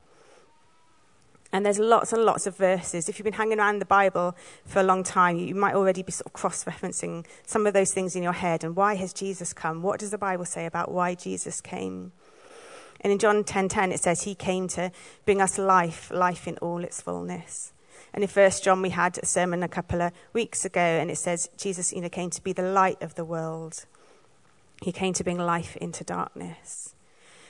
And 1.53 1.65
there's 1.65 1.79
lots 1.79 2.13
and 2.13 2.25
lots 2.25 2.47
of 2.47 2.57
verses. 2.57 3.09
If 3.09 3.19
you've 3.19 3.25
been 3.25 3.33
hanging 3.33 3.59
around 3.59 3.79
the 3.79 3.87
Bible 3.87 4.37
for 4.67 4.81
a 4.81 4.83
long 4.83 5.03
time, 5.03 5.39
you 5.39 5.55
might 5.55 5.75
already 5.75 6.03
be 6.03 6.13
sort 6.13 6.27
of 6.27 6.33
cross 6.35 6.65
referencing 6.65 7.25
some 7.47 7.67
of 7.67 7.73
those 7.73 7.93
things 7.93 8.15
in 8.15 8.23
your 8.23 8.35
head. 8.35 8.65
And 8.65 8.77
why 8.77 8.97
has 8.97 9.15
Jesus 9.15 9.55
come? 9.55 9.83
What 9.83 10.01
does 10.01 10.11
the 10.11 10.19
Bible 10.19 10.45
say 10.45 10.67
about 10.67 10.91
why 10.91 11.15
Jesus 11.15 11.63
came? 11.63 12.13
And 13.01 13.13
in 13.13 13.19
John 13.19 13.45
10:10 13.45 13.93
it 13.93 14.01
says 14.01 14.23
he 14.23 14.35
came 14.35 14.69
to 14.69 14.91
bring 15.25 15.41
us 15.41 15.57
life, 15.57 16.11
life 16.11 16.47
in 16.47 16.59
all 16.59 16.85
its 16.85 17.01
fullness. 17.01 17.73
And 18.13 18.23
in 18.23 18.29
First 18.29 18.65
John 18.65 18.83
we 18.83 18.91
had 18.91 19.19
a 19.19 19.27
sermon 19.27 19.63
a 19.63 19.69
couple 19.69 20.03
of 20.03 20.13
weeks 20.33 20.65
ago, 20.65 20.81
and 20.81 21.11
it 21.11 21.19
says 21.19 21.49
Jesus 21.57 21.93
you 21.93 22.01
know, 22.01 22.09
came 22.09 22.31
to 22.31 22.43
be 22.43 22.53
the 22.53 22.63
light 22.63 23.03
of 23.03 23.15
the 23.15 23.25
world. 23.25 23.85
He 24.83 24.93
came 24.93 25.13
to 25.15 25.25
bring 25.25 25.39
life 25.39 25.77
into 25.77 26.05
darkness. 26.05 26.95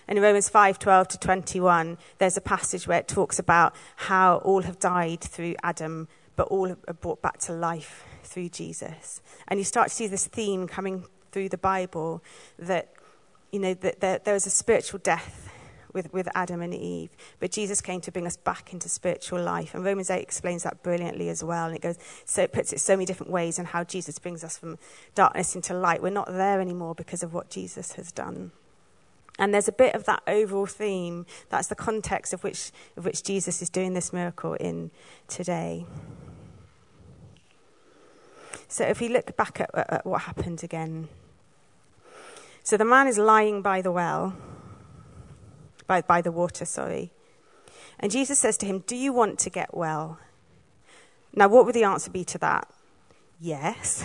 And 0.08 0.16
in 0.16 0.24
Romans 0.24 0.48
5:12 0.48 1.08
to 1.08 1.18
21, 1.18 1.98
there's 2.16 2.36
a 2.36 2.40
passage 2.40 2.88
where 2.88 2.98
it 2.98 3.08
talks 3.08 3.38
about 3.38 3.74
how 3.96 4.36
all 4.38 4.62
have 4.62 4.78
died 4.78 5.20
through 5.20 5.54
Adam, 5.62 6.08
but 6.34 6.48
all 6.48 6.70
are 6.70 6.94
brought 6.94 7.20
back 7.20 7.38
to 7.40 7.52
life 7.52 8.04
through 8.24 8.48
Jesus. 8.48 9.20
And 9.48 9.60
you 9.60 9.64
start 9.64 9.88
to 9.88 9.94
see 9.94 10.06
this 10.06 10.26
theme 10.26 10.66
coming 10.66 11.04
through 11.32 11.50
the 11.50 11.58
Bible 11.58 12.22
that 12.58 12.88
you 13.52 13.58
know 13.58 13.74
that 13.74 14.00
there, 14.00 14.18
there 14.18 14.34
was 14.34 14.46
a 14.46 14.50
spiritual 14.50 15.00
death 15.00 15.50
with, 15.98 16.12
with 16.12 16.28
Adam 16.34 16.62
and 16.62 16.72
Eve, 16.72 17.10
but 17.40 17.50
Jesus 17.50 17.80
came 17.80 18.00
to 18.02 18.12
bring 18.12 18.26
us 18.26 18.36
back 18.36 18.72
into 18.72 18.88
spiritual 18.88 19.42
life. 19.42 19.74
And 19.74 19.84
Romans 19.84 20.10
8 20.10 20.22
explains 20.22 20.62
that 20.62 20.82
brilliantly 20.82 21.28
as 21.28 21.42
well. 21.42 21.66
And 21.66 21.76
it 21.76 21.82
goes, 21.82 21.98
so 22.24 22.42
it 22.42 22.52
puts 22.52 22.72
it 22.72 22.80
so 22.80 22.94
many 22.94 23.04
different 23.04 23.32
ways 23.32 23.58
and 23.58 23.68
how 23.68 23.84
Jesus 23.84 24.18
brings 24.18 24.44
us 24.44 24.56
from 24.56 24.78
darkness 25.14 25.54
into 25.54 25.74
light. 25.74 26.02
We're 26.02 26.10
not 26.10 26.28
there 26.28 26.60
anymore 26.60 26.94
because 26.94 27.22
of 27.22 27.34
what 27.34 27.50
Jesus 27.50 27.92
has 27.94 28.12
done. 28.12 28.52
And 29.38 29.54
there's 29.54 29.68
a 29.68 29.72
bit 29.72 29.94
of 29.94 30.04
that 30.04 30.22
overall 30.26 30.66
theme. 30.66 31.26
That's 31.48 31.68
the 31.68 31.76
context 31.76 32.32
of 32.32 32.42
which, 32.42 32.72
of 32.96 33.04
which 33.04 33.22
Jesus 33.22 33.62
is 33.62 33.70
doing 33.70 33.94
this 33.94 34.12
miracle 34.12 34.54
in 34.54 34.90
today. 35.28 35.86
So 38.66 38.84
if 38.84 39.00
we 39.00 39.08
look 39.08 39.36
back 39.36 39.60
at, 39.60 39.70
at, 39.74 40.06
what 40.06 40.22
happened 40.22 40.62
again. 40.62 41.08
So 42.62 42.76
the 42.76 42.84
man 42.84 43.06
is 43.06 43.16
lying 43.16 43.62
by 43.62 43.80
the 43.80 43.90
well, 43.90 44.36
by, 45.88 46.02
by 46.02 46.22
the 46.22 46.30
water, 46.30 46.64
sorry. 46.64 47.10
And 47.98 48.12
Jesus 48.12 48.38
says 48.38 48.56
to 48.58 48.66
him, 48.66 48.84
Do 48.86 48.94
you 48.94 49.12
want 49.12 49.40
to 49.40 49.50
get 49.50 49.76
well? 49.76 50.20
Now, 51.34 51.48
what 51.48 51.66
would 51.66 51.74
the 51.74 51.84
answer 51.84 52.10
be 52.10 52.24
to 52.24 52.38
that? 52.38 52.68
Yes. 53.40 54.04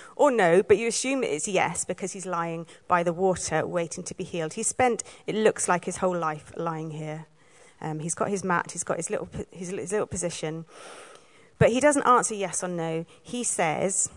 or 0.16 0.30
no, 0.30 0.62
but 0.62 0.78
you 0.78 0.88
assume 0.88 1.22
it's 1.22 1.48
yes 1.48 1.84
because 1.84 2.12
he's 2.12 2.26
lying 2.26 2.66
by 2.88 3.02
the 3.02 3.12
water 3.12 3.66
waiting 3.66 4.04
to 4.04 4.14
be 4.14 4.24
healed. 4.24 4.54
He 4.54 4.62
spent, 4.62 5.02
it 5.26 5.34
looks 5.34 5.68
like, 5.68 5.84
his 5.84 5.98
whole 5.98 6.16
life 6.16 6.52
lying 6.56 6.92
here. 6.92 7.26
Um, 7.80 8.00
he's 8.00 8.14
got 8.14 8.28
his 8.28 8.44
mat, 8.44 8.72
he's 8.72 8.84
got 8.84 8.96
his 8.96 9.10
little, 9.10 9.28
his, 9.50 9.70
his 9.70 9.92
little 9.92 10.06
position. 10.06 10.64
But 11.58 11.70
he 11.70 11.80
doesn't 11.80 12.06
answer 12.06 12.34
yes 12.34 12.62
or 12.62 12.68
no. 12.68 13.06
He 13.22 13.44
says, 13.44 14.10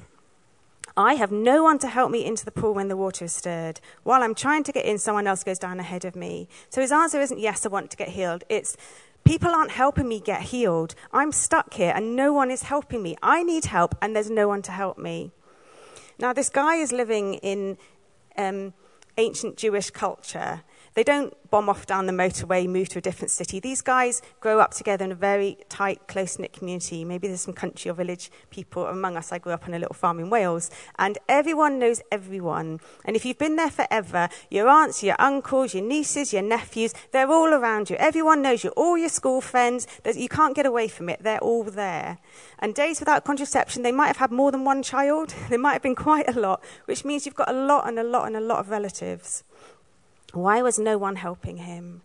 I 0.98 1.14
have 1.16 1.32
no 1.32 1.64
one 1.64 1.80
to 1.80 1.88
help 1.88 2.12
me 2.12 2.26
into 2.26 2.46
the 2.46 2.52
pool 2.52 2.74
when 2.74 2.88
the 2.88 2.98
water 2.98 3.26
is 3.26 3.34
stirred. 3.34 3.80
While 4.04 4.24
I'm 4.24 4.36
trying 4.36 4.64
to 4.64 4.72
get 4.72 4.86
in, 4.86 4.98
someone 4.98 5.28
else 5.28 5.44
goes 5.44 5.60
down 5.60 5.80
ahead 5.80 6.06
of 6.06 6.16
me. 6.16 6.48
So 6.70 6.82
his 6.82 6.92
answer 6.92 7.20
isn't 7.20 7.40
yes, 7.40 7.66
I 7.66 7.70
want 7.70 7.92
to 7.92 7.98
get 7.98 8.10
healed. 8.10 8.44
It's 8.50 8.76
people 9.24 9.50
aren't 9.50 9.72
helping 9.72 10.08
me 10.08 10.20
get 10.20 10.42
healed. 10.42 10.96
I'm 11.12 11.32
stuck 11.32 11.74
here 11.74 11.94
and 11.96 12.16
no 12.16 12.34
one 12.34 12.52
is 12.52 12.64
helping 12.64 13.04
me. 13.04 13.16
I 13.22 13.44
need 13.44 13.66
help 13.66 13.96
and 14.02 14.16
there's 14.16 14.30
no 14.30 14.48
one 14.48 14.62
to 14.64 14.72
help 14.72 14.98
me. 14.98 15.32
Now, 16.18 16.34
this 16.34 16.50
guy 16.50 16.76
is 16.76 16.92
living 16.92 17.36
in 17.36 17.78
um, 18.38 18.74
ancient 19.18 19.58
Jewish 19.58 19.90
culture. 19.90 20.64
They 20.94 21.04
don't 21.04 21.34
bomb 21.50 21.70
off 21.70 21.86
down 21.86 22.06
the 22.06 22.14
motorway, 22.14 22.68
move 22.68 22.90
to 22.90 23.00
a 23.00 23.02
different 23.02 23.32
city. 23.32 23.60
These 23.60 23.82
guys 23.82 24.22
grow 24.40 24.60
up 24.60 24.74
together 24.74 25.06
in 25.06 25.12
a 25.12 25.16
very 25.16 25.58
tight, 25.70 26.08
close 26.08 26.38
knit 26.38 26.54
community. 26.54 27.04
Maybe 27.04 27.28
there's 27.28 27.42
some 27.42 27.54
country 27.54 27.90
or 27.90 27.94
village 27.94 28.32
people 28.50 28.86
among 28.86 29.18
us. 29.18 29.32
I 29.32 29.40
grew 29.40 29.54
up 29.54 29.68
on 29.68 29.74
a 29.74 29.80
little 29.80 29.96
farm 29.96 30.20
in 30.20 30.30
Wales, 30.30 30.70
and 30.98 31.18
everyone 31.28 31.80
knows 31.80 32.02
everyone. 32.12 32.80
And 33.06 33.16
if 33.16 33.26
you've 33.26 33.38
been 33.38 33.56
there 33.56 33.70
forever, 33.70 34.30
your 34.50 34.68
aunts, 34.68 35.04
your 35.04 35.16
uncles, 35.20 35.74
your 35.74 35.84
nieces, 35.84 36.34
your 36.34 36.44
nephews, 36.44 36.94
they're 37.12 37.32
all 37.32 37.54
around 37.54 37.90
you. 37.90 37.96
Everyone 37.98 38.42
knows 38.42 38.64
you, 38.64 38.70
all 38.72 38.98
your 38.98 39.10
school 39.10 39.42
friends. 39.42 39.88
You 40.06 40.30
can't 40.30 40.56
get 40.56 40.66
away 40.66 40.88
from 40.88 41.10
it. 41.10 41.24
They're 41.24 41.40
all 41.40 41.64
there. 41.64 42.20
And 42.60 42.76
days 42.76 43.00
without 43.00 43.26
contraception, 43.26 43.84
they 43.84 43.92
might 43.92 44.08
have 44.08 44.18
had 44.18 44.32
more 44.32 44.52
than 44.52 44.66
one 44.66 44.84
child. 44.84 45.34
There 45.50 45.58
might 45.58 45.74
have 45.74 45.82
been 45.82 45.96
quite 45.96 46.30
a 46.30 46.40
lot, 46.40 46.64
which 46.86 47.04
means 47.04 47.26
you've 47.26 47.34
got 47.34 47.50
a 47.50 47.54
lot 47.54 47.88
and 47.88 47.98
a 47.98 48.04
lot 48.04 48.28
and 48.28 48.36
a 48.36 48.40
lot 48.40 48.60
of 48.60 48.70
relatives. 48.70 49.44
Why 50.34 50.62
was 50.62 50.78
no 50.78 50.98
one 50.98 51.16
helping 51.16 51.58
him? 51.58 52.02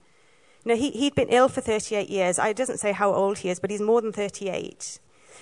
No, 0.64 0.76
he, 0.76 0.90
he'd 0.90 1.14
been 1.14 1.28
ill 1.28 1.48
for 1.48 1.60
38 1.60 2.08
years. 2.08 2.38
It 2.38 2.56
doesn't 2.56 2.78
say 2.78 2.92
how 2.92 3.12
old 3.12 3.38
he 3.38 3.50
is, 3.50 3.60
but 3.60 3.70
he's 3.70 3.82
more 3.82 4.00
than 4.00 4.12
38. 4.12 4.98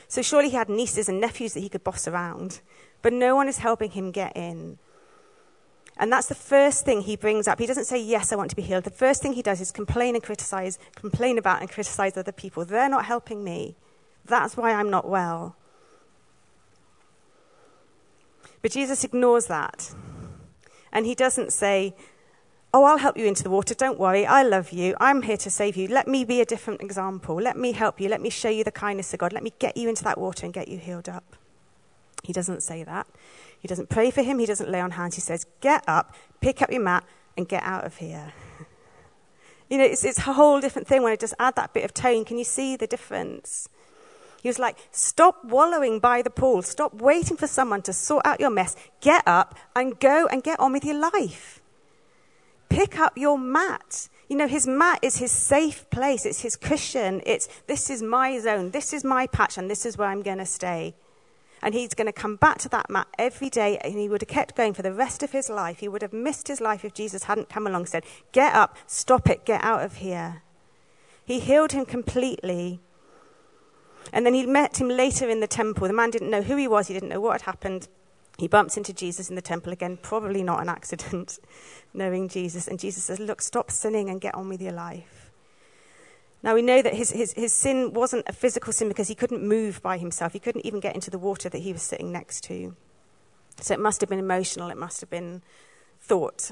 So 0.09 0.21
surely 0.21 0.51
he 0.51 0.57
had 0.57 0.69
nieces 0.69 1.09
and 1.09 1.21
nephews 1.21 1.55
that 1.55 1.61
he 1.61 1.69
could 1.69 1.85
boss 1.85 2.09
around. 2.09 2.61
But 3.03 3.13
no 3.13 3.37
one 3.37 3.49
is 3.49 3.59
helping 3.59 3.93
him 3.93 4.11
get 4.11 4.37
in. 4.37 4.79
And 5.97 6.13
that's 6.13 6.27
the 6.27 6.35
first 6.35 6.85
thing 6.85 7.03
he 7.03 7.17
brings 7.17 7.47
up. 7.47 7.59
He 7.59 7.67
doesn't 7.67 7.85
say, 7.85 8.03
Yes, 8.03 8.33
I 8.33 8.37
want 8.37 8.51
to 8.51 8.57
be 8.57 8.63
healed. 8.63 8.85
The 8.85 8.91
first 8.91 9.23
thing 9.23 9.35
he 9.35 9.43
does 9.43 9.61
is 9.61 9.71
complain 9.71 10.15
and 10.15 10.25
criticize, 10.25 10.79
complain 10.97 11.39
about 11.39 11.61
and 11.61 11.71
criticize 11.71 12.17
other 12.17 12.33
people. 12.33 12.65
They're 12.65 12.89
not 12.89 13.05
helping 13.05 13.45
me. 13.45 13.77
That's 14.25 14.57
why 14.57 14.73
I'm 14.73 14.91
not 14.91 15.09
well. 15.09 15.57
But 18.63 18.71
Jesus 18.71 19.05
ignores 19.05 19.47
that. 19.47 19.95
And 20.93 21.07
he 21.07 21.15
doesn't 21.15 21.53
say, 21.53 21.95
Oh, 22.75 22.85
I'll 22.85 22.99
help 22.99 23.19
you 23.19 23.27
into 23.27 23.43
the 23.43 23.51
water. 23.51 23.75
Don't 23.75 23.99
worry. 23.99 24.25
I 24.25 24.43
love 24.43 24.73
you. 24.73 24.97
I'm 24.99 25.21
here 25.21 25.37
to 25.37 25.51
save 25.51 25.77
you. 25.77 25.89
Let 25.89 26.09
me 26.09 26.25
be 26.25 26.41
a 26.41 26.47
different 26.47 26.81
example. 26.81 27.37
Let 27.37 27.59
me 27.59 27.73
help 27.73 28.01
you. 28.01 28.09
Let 28.09 28.23
me 28.23 28.31
show 28.31 28.49
you 28.49 28.65
the 28.65 28.73
kindness 28.73 29.13
of 29.13 29.21
God. 29.21 29.35
Let 29.35 29.43
me 29.43 29.53
get 29.59 29.77
you 29.77 29.91
into 29.91 30.03
that 30.05 30.17
water 30.17 30.47
and 30.47 30.55
get 30.55 30.69
you 30.69 30.79
healed 30.79 31.07
up. 31.07 31.37
He 32.23 32.33
doesn't 32.33 32.63
say 32.63 32.83
that. 32.83 33.07
He 33.61 33.69
doesn't 33.69 33.91
pray 33.91 34.11
for 34.11 34.23
him. 34.23 34.39
He 34.39 34.47
doesn't 34.47 34.71
lay 34.71 34.81
on 34.81 34.93
hands. 34.93 35.17
He 35.17 35.21
says, 35.21 35.45
Get 35.61 35.85
up, 35.87 36.15
pick 36.41 36.63
up 36.63 36.73
your 36.73 36.81
mat, 36.81 37.05
and 37.37 37.47
get 37.47 37.63
out 37.63 37.85
of 37.85 37.97
here. 37.97 38.33
You 39.71 39.79
know, 39.79 39.85
it's, 39.85 40.05
it's 40.05 40.19
a 40.19 40.35
whole 40.35 40.61
different 40.61 40.87
thing 40.87 41.03
when 41.03 41.13
I 41.13 41.17
just 41.17 41.33
add 41.39 41.57
that 41.57 41.73
bit 41.73 41.83
of 41.83 41.95
tone. 41.95 42.27
Can 42.27 42.37
you 42.37 42.45
see 42.45 42.77
the 42.77 42.87
difference? 42.87 43.71
He 44.43 44.49
was 44.51 44.59
like, 44.59 44.77
Stop 44.91 45.43
wallowing 45.47 45.99
by 45.99 46.21
the 46.21 46.29
pool. 46.29 46.61
Stop 46.61 46.93
waiting 46.93 47.39
for 47.39 47.47
someone 47.47 47.81
to 47.83 47.93
sort 47.95 48.27
out 48.27 48.39
your 48.39 48.51
mess. 48.51 48.77
Get 49.01 49.23
up 49.27 49.55
and 49.75 49.99
go 49.99 50.27
and 50.27 50.43
get 50.43 50.61
on 50.61 50.73
with 50.73 50.85
your 50.85 50.99
life 50.99 51.62
pick 52.73 52.99
up 52.99 53.19
your 53.19 53.39
mat. 53.39 54.09
You 54.29 54.37
know, 54.37 54.49
his 54.49 54.67
mat 54.67 54.99
is 55.03 55.19
his 55.19 55.31
safe 55.31 55.89
place. 55.91 56.25
It's 56.25 56.41
his 56.41 56.57
cushion. 56.57 57.21
It's 57.27 57.49
this 57.67 57.91
is 57.91 58.03
my 58.03 58.39
zone. 58.39 58.71
This 58.71 58.93
is 58.93 59.05
my 59.05 59.27
patch, 59.27 59.59
and 59.59 59.71
this 59.71 59.85
is 59.85 59.99
where 59.99 60.09
I'm 60.09 60.23
going 60.23 60.39
to 60.39 60.47
stay. 60.47 60.95
And 61.65 61.75
he's 61.75 61.95
going 61.95 62.07
to 62.07 62.13
come 62.13 62.37
back 62.37 62.59
to 62.59 62.69
that 62.71 62.91
mat 62.91 63.07
every 63.19 63.51
day, 63.51 63.79
and 63.79 63.99
he 63.99 64.09
would 64.09 64.23
have 64.23 64.29
kept 64.29 64.57
going 64.57 64.75
for 64.75 64.83
the 64.83 64.93
rest 64.93 65.23
of 65.23 65.33
his 65.33 65.49
life. 65.49 65.79
He 65.79 65.89
would 65.89 66.03
have 66.03 66.13
missed 66.13 66.49
his 66.49 66.61
life 66.61 66.85
if 66.85 66.95
Jesus 66.95 67.25
hadn't 67.25 67.49
come 67.49 67.67
along 67.67 67.83
and 67.83 67.89
said, 67.89 68.05
Get 68.33 68.55
up, 68.55 68.77
stop 68.87 69.29
it, 69.29 69.45
get 69.45 69.63
out 69.63 69.83
of 69.83 69.97
here. 69.97 70.43
He 71.25 71.39
healed 71.39 71.73
him 71.73 71.85
completely. 71.85 72.81
And 74.13 74.27
then 74.27 74.35
he 74.35 74.45
met 74.45 74.81
him 74.81 74.89
later 74.89 75.29
in 75.29 75.41
the 75.41 75.47
temple. 75.47 75.87
The 75.87 75.95
man 75.95 76.11
didn't 76.11 76.31
know 76.31 76.43
who 76.43 76.57
he 76.57 76.67
was, 76.67 76.89
he 76.89 76.95
didn't 76.95 77.11
know 77.11 77.21
what 77.21 77.41
had 77.41 77.43
happened. 77.43 77.89
He 78.39 78.49
bumps 78.49 78.77
into 78.77 78.93
Jesus 78.93 79.29
in 79.29 79.37
the 79.37 79.43
temple 79.43 79.73
again, 79.73 79.99
probably 80.01 80.43
not 80.43 80.61
an 80.61 80.69
accident, 80.69 81.39
knowing 81.95 82.29
Jesus. 82.29 82.67
And 82.67 82.79
Jesus 82.79 83.05
says, 83.05 83.21
Look, 83.21 83.43
stop 83.43 83.71
sinning 83.71 84.09
and 84.09 84.21
get 84.21 84.35
on 84.35 84.49
with 84.49 84.63
your 84.63 84.73
life. 84.73 85.31
Now, 86.43 86.55
we 86.55 86.63
know 86.63 86.83
that 86.83 86.95
his, 86.95 87.13
his, 87.13 87.33
his 87.35 87.53
sin 87.53 87.93
wasn't 87.93 88.25
a 88.29 88.33
physical 88.33 88.73
sin 88.73 88.89
because 88.89 89.07
he 89.07 89.15
couldn't 89.15 89.47
move 89.47 89.81
by 89.81 89.97
himself. 89.97 90.33
He 90.33 90.41
couldn't 90.41 90.67
even 90.67 90.81
get 90.81 90.95
into 90.95 91.11
the 91.11 91.19
water 91.19 91.49
that 91.49 91.59
he 91.59 91.73
was 91.73 91.83
sitting 91.83 92.11
next 92.11 92.43
to. 92.45 92.75
So 93.61 93.75
it 93.75 93.81
must 93.81 94.01
have 94.01 94.11
been 94.11 94.19
emotional, 94.19 94.71
it 94.71 94.77
must 94.77 95.01
have 95.01 95.11
been 95.11 95.43
thought. 96.01 96.51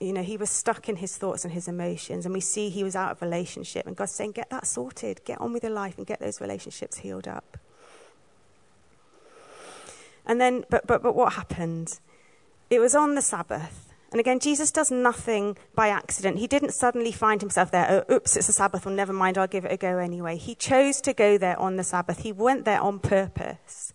You 0.00 0.14
know, 0.14 0.22
he 0.22 0.38
was 0.38 0.48
stuck 0.48 0.88
in 0.88 0.96
his 0.96 1.16
thoughts 1.18 1.44
and 1.44 1.52
his 1.52 1.68
emotions, 1.68 2.24
and 2.24 2.32
we 2.32 2.40
see 2.40 2.70
he 2.70 2.84
was 2.84 2.96
out 2.96 3.10
of 3.10 3.20
relationship. 3.20 3.86
And 3.86 3.96
God's 3.96 4.12
saying, 4.12 4.32
Get 4.32 4.48
that 4.48 4.66
sorted, 4.66 5.20
get 5.24 5.40
on 5.40 5.52
with 5.52 5.62
your 5.62 5.72
life, 5.72 5.98
and 5.98 6.06
get 6.06 6.20
those 6.20 6.40
relationships 6.40 6.98
healed 6.98 7.28
up. 7.28 7.58
And 10.28 10.40
then, 10.40 10.64
but, 10.70 10.86
but, 10.86 11.02
but 11.02 11.16
what 11.16 11.32
happened? 11.32 11.98
It 12.70 12.80
was 12.80 12.94
on 12.94 13.14
the 13.14 13.22
Sabbath. 13.22 13.92
And 14.10 14.20
again, 14.20 14.38
Jesus 14.38 14.70
does 14.70 14.90
nothing 14.90 15.56
by 15.74 15.88
accident. 15.88 16.38
He 16.38 16.46
didn't 16.46 16.72
suddenly 16.72 17.12
find 17.12 17.40
himself 17.40 17.70
there, 17.70 18.04
oh, 18.08 18.14
oops, 18.14 18.36
it's 18.36 18.48
a 18.48 18.52
Sabbath, 18.52 18.86
well, 18.86 18.94
never 18.94 19.12
mind, 19.12 19.36
I'll 19.36 19.46
give 19.46 19.64
it 19.64 19.72
a 19.72 19.76
go 19.76 19.98
anyway. 19.98 20.36
He 20.36 20.54
chose 20.54 21.00
to 21.02 21.12
go 21.12 21.36
there 21.36 21.58
on 21.58 21.76
the 21.76 21.84
Sabbath. 21.84 22.20
He 22.20 22.32
went 22.32 22.64
there 22.64 22.80
on 22.80 23.00
purpose. 23.00 23.92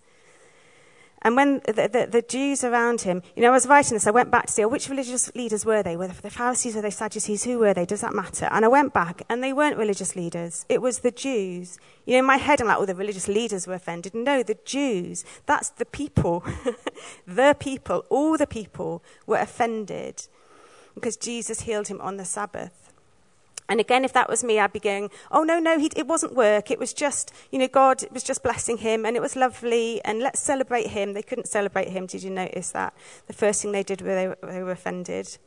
And 1.24 1.36
when 1.36 1.62
the, 1.66 1.90
the, 1.92 2.08
the, 2.10 2.22
Jews 2.22 2.64
around 2.64 3.02
him, 3.02 3.22
you 3.36 3.42
know, 3.42 3.50
I 3.50 3.52
was 3.52 3.66
writing 3.66 3.96
this, 3.96 4.08
I 4.08 4.12
went 4.12 4.30
back 4.30 4.48
to 4.48 4.52
see, 4.52 4.64
oh, 4.64 4.68
which 4.68 4.90
religious 4.90 5.34
leaders 5.36 5.66
were 5.66 5.82
they? 5.82 5.96
Were 5.96 6.08
they 6.08 6.14
the 6.14 6.30
Pharisees 6.30 6.76
or 6.76 6.82
the 6.82 6.92
Sadducees? 6.92 7.44
Who 7.46 7.60
were 7.60 7.74
they? 7.74 7.86
Does 7.86 8.02
that 8.02 8.14
matter? 8.14 8.50
And 8.52 8.66
I 8.66 8.68
went 8.68 8.94
back, 8.94 9.22
and 9.30 9.42
they 9.42 9.54
weren't 9.54 9.78
religious 9.78 10.16
leaders. 10.16 10.66
It 10.68 10.82
was 10.82 11.00
the 11.00 11.12
Jews. 11.12 11.78
You 12.06 12.14
know, 12.14 12.20
in 12.20 12.26
my 12.26 12.38
head, 12.38 12.60
I'm 12.60 12.68
like, 12.68 12.78
oh, 12.78 12.86
the 12.86 12.96
religious 12.96 13.28
leaders 13.28 13.68
were 13.68 13.74
offended. 13.74 14.14
No, 14.14 14.44
the 14.44 14.58
Jews. 14.66 15.24
That's 15.46 15.70
the 15.70 15.86
people. 15.86 16.44
the 17.26 17.56
people, 17.58 18.06
all 18.10 18.38
the 18.38 18.48
people 18.48 19.02
were 19.26 19.38
offended 19.38 20.28
because 20.94 21.18
Jesus 21.18 21.62
healed 21.62 21.88
him 21.88 22.02
on 22.02 22.18
the 22.18 22.26
Sabbath. 22.26 22.83
And 23.70 23.80
again, 23.80 24.04
if 24.04 24.14
that 24.14 24.30
was 24.30 24.44
me, 24.44 24.60
I'd 24.60 24.74
be 24.74 24.80
going, 24.80 25.10
oh, 25.32 25.44
no, 25.44 25.60
no, 25.60 25.80
he, 25.80 25.90
it 25.96 26.08
wasn't 26.08 26.36
work. 26.36 26.70
It 26.70 26.80
was 26.80 26.94
just, 26.94 27.34
you 27.52 27.60
know, 27.60 27.68
God 27.68 28.04
was 28.12 28.24
just 28.24 28.44
blessing 28.44 28.78
him 28.78 29.06
and 29.06 29.16
it 29.16 29.22
was 29.22 29.36
lovely 29.36 30.04
and 30.04 30.20
let's 30.20 30.40
celebrate 30.40 30.88
him. 30.88 31.14
They 31.14 31.22
couldn't 31.22 31.48
celebrate 31.48 31.90
him. 31.90 32.06
Did 32.06 32.24
you 32.24 32.30
notice 32.30 32.72
that? 32.72 32.94
The 33.28 33.34
first 33.34 33.62
thing 33.62 33.72
they 33.72 33.84
did 33.84 34.02
was 34.02 34.10
they, 34.10 34.52
they 34.52 34.64
were 34.64 34.72
offended. 34.72 35.38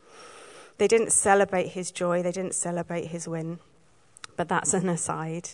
They 0.79 0.89
didn't 0.89 1.13
celebrate 1.13 1.69
his 1.69 1.91
joy, 1.91 2.23
they 2.23 2.33
didn't 2.33 2.55
celebrate 2.55 3.07
his 3.07 3.27
win. 3.27 3.59
But 4.37 4.49
that's 4.49 4.75
an 4.75 4.89
aside. 4.89 5.51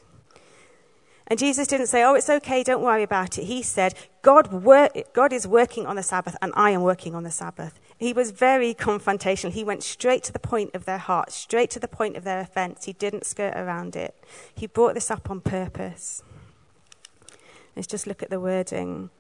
And 1.29 1.39
Jesus 1.39 1.69
didn't 1.69 1.87
say, 1.87 2.03
Oh, 2.03 2.15
it's 2.15 2.29
okay, 2.29 2.63
don't 2.63 2.83
worry 2.83 3.03
about 3.03 3.39
it. 3.39 3.45
He 3.45 3.63
said, 3.63 3.95
God, 4.23 4.65
God 5.13 5.33
is 5.33 5.47
working 5.47 5.87
on 5.87 5.97
the 5.97 6.03
Sabbath, 6.03 6.37
and 6.43 6.53
I 6.57 6.71
am 6.71 6.83
working 6.83 7.15
on 7.15 7.23
the 7.23 7.31
Sabbath. 7.31 7.79
He 8.03 8.13
was 8.13 8.33
very 8.33 8.75
confrontational. 8.75 9.53
He 9.53 9.63
went 9.63 9.85
straight 9.85 10.25
to 10.25 10.33
the 10.33 10.41
point 10.41 10.75
of 10.75 10.87
their 10.87 10.99
heart, 10.99 11.31
straight 11.31 11.71
to 11.71 11.79
the 11.79 11.87
point 11.87 12.17
of 12.17 12.25
their 12.25 12.41
offense. 12.41 12.85
He 12.85 12.95
didn't 12.95 13.25
skirt 13.25 13.57
around 13.57 13.95
it. 13.95 14.17
He 14.53 14.67
brought 14.67 14.95
this 14.95 15.09
up 15.09 15.31
on 15.31 15.41
purpose. 15.41 16.21
Let's 17.77 17.87
just 17.87 18.09
look 18.09 18.21
at 18.21 18.29
the 18.29 18.41
wording. 18.41 19.11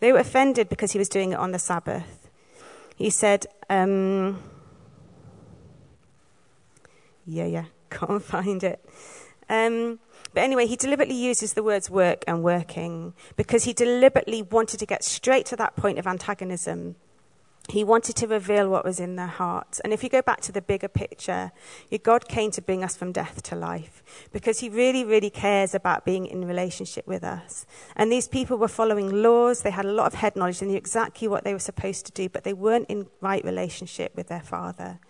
They 0.00 0.10
were 0.10 0.20
offended 0.20 0.70
because 0.70 0.92
he 0.92 0.98
was 0.98 1.10
doing 1.10 1.32
it 1.32 1.38
on 1.38 1.52
the 1.52 1.58
Sabbath. 1.58 2.30
He 2.96 3.10
said, 3.10 3.44
um, 3.68 4.42
yeah, 7.26 7.44
yeah, 7.44 7.64
can't 7.90 8.22
find 8.22 8.64
it. 8.64 8.82
Um, 9.50 9.98
but 10.32 10.44
anyway, 10.44 10.66
he 10.66 10.76
deliberately 10.76 11.14
uses 11.14 11.52
the 11.52 11.62
words 11.62 11.90
work 11.90 12.24
and 12.26 12.42
working 12.42 13.12
because 13.36 13.64
he 13.64 13.74
deliberately 13.74 14.40
wanted 14.40 14.80
to 14.80 14.86
get 14.86 15.04
straight 15.04 15.44
to 15.44 15.56
that 15.56 15.76
point 15.76 15.98
of 15.98 16.06
antagonism. 16.06 16.96
He 17.70 17.82
wanted 17.82 18.14
to 18.16 18.26
reveal 18.26 18.68
what 18.68 18.84
was 18.84 19.00
in 19.00 19.16
their 19.16 19.26
hearts. 19.26 19.80
And 19.80 19.92
if 19.92 20.02
you 20.02 20.10
go 20.10 20.20
back 20.20 20.42
to 20.42 20.52
the 20.52 20.60
bigger 20.60 20.88
picture, 20.88 21.50
God 22.02 22.28
came 22.28 22.50
to 22.50 22.60
bring 22.60 22.84
us 22.84 22.94
from 22.94 23.10
death 23.10 23.42
to 23.44 23.56
life 23.56 24.02
because 24.32 24.60
he 24.60 24.68
really, 24.68 25.02
really 25.02 25.30
cares 25.30 25.74
about 25.74 26.04
being 26.04 26.26
in 26.26 26.46
relationship 26.46 27.06
with 27.06 27.24
us. 27.24 27.64
And 27.96 28.12
these 28.12 28.28
people 28.28 28.58
were 28.58 28.68
following 28.68 29.22
laws. 29.22 29.62
They 29.62 29.70
had 29.70 29.86
a 29.86 29.92
lot 29.92 30.06
of 30.06 30.14
head 30.14 30.36
knowledge. 30.36 30.60
They 30.60 30.66
knew 30.66 30.76
exactly 30.76 31.26
what 31.26 31.44
they 31.44 31.54
were 31.54 31.58
supposed 31.58 32.04
to 32.06 32.12
do, 32.12 32.28
but 32.28 32.44
they 32.44 32.52
weren't 32.52 32.90
in 32.90 33.06
right 33.22 33.42
relationship 33.44 34.14
with 34.14 34.28
their 34.28 34.42
father. 34.42 35.00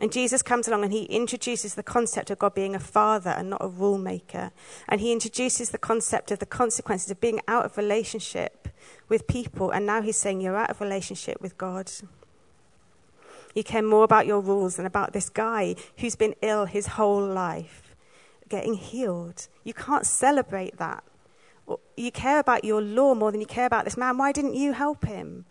And 0.00 0.12
Jesus 0.12 0.42
comes 0.42 0.68
along 0.68 0.84
and 0.84 0.92
he 0.92 1.04
introduces 1.04 1.74
the 1.74 1.82
concept 1.82 2.30
of 2.30 2.38
God 2.38 2.54
being 2.54 2.74
a 2.74 2.80
father 2.80 3.30
and 3.30 3.50
not 3.50 3.64
a 3.64 3.68
rule 3.68 3.98
maker. 3.98 4.52
And 4.88 5.00
he 5.00 5.12
introduces 5.12 5.70
the 5.70 5.78
concept 5.78 6.30
of 6.30 6.38
the 6.38 6.46
consequences 6.46 7.10
of 7.10 7.20
being 7.20 7.40
out 7.48 7.64
of 7.64 7.76
relationship 7.76 8.68
with 9.08 9.26
people. 9.26 9.70
And 9.70 9.86
now 9.86 10.00
he's 10.00 10.16
saying 10.16 10.40
you're 10.40 10.56
out 10.56 10.70
of 10.70 10.80
relationship 10.80 11.40
with 11.40 11.58
God. 11.58 11.90
You 13.54 13.64
care 13.64 13.82
more 13.82 14.04
about 14.04 14.26
your 14.26 14.40
rules 14.40 14.76
than 14.76 14.86
about 14.86 15.12
this 15.12 15.28
guy 15.28 15.74
who's 15.96 16.14
been 16.14 16.36
ill 16.42 16.66
his 16.66 16.86
whole 16.86 17.26
life, 17.26 17.96
getting 18.48 18.74
healed. 18.74 19.48
You 19.64 19.74
can't 19.74 20.06
celebrate 20.06 20.76
that. 20.78 21.02
You 21.96 22.12
care 22.12 22.38
about 22.38 22.64
your 22.64 22.80
law 22.80 23.14
more 23.14 23.32
than 23.32 23.40
you 23.40 23.46
care 23.46 23.66
about 23.66 23.84
this 23.84 23.96
man. 23.96 24.16
Why 24.16 24.30
didn't 24.30 24.54
you 24.54 24.74
help 24.74 25.04
him? 25.04 25.44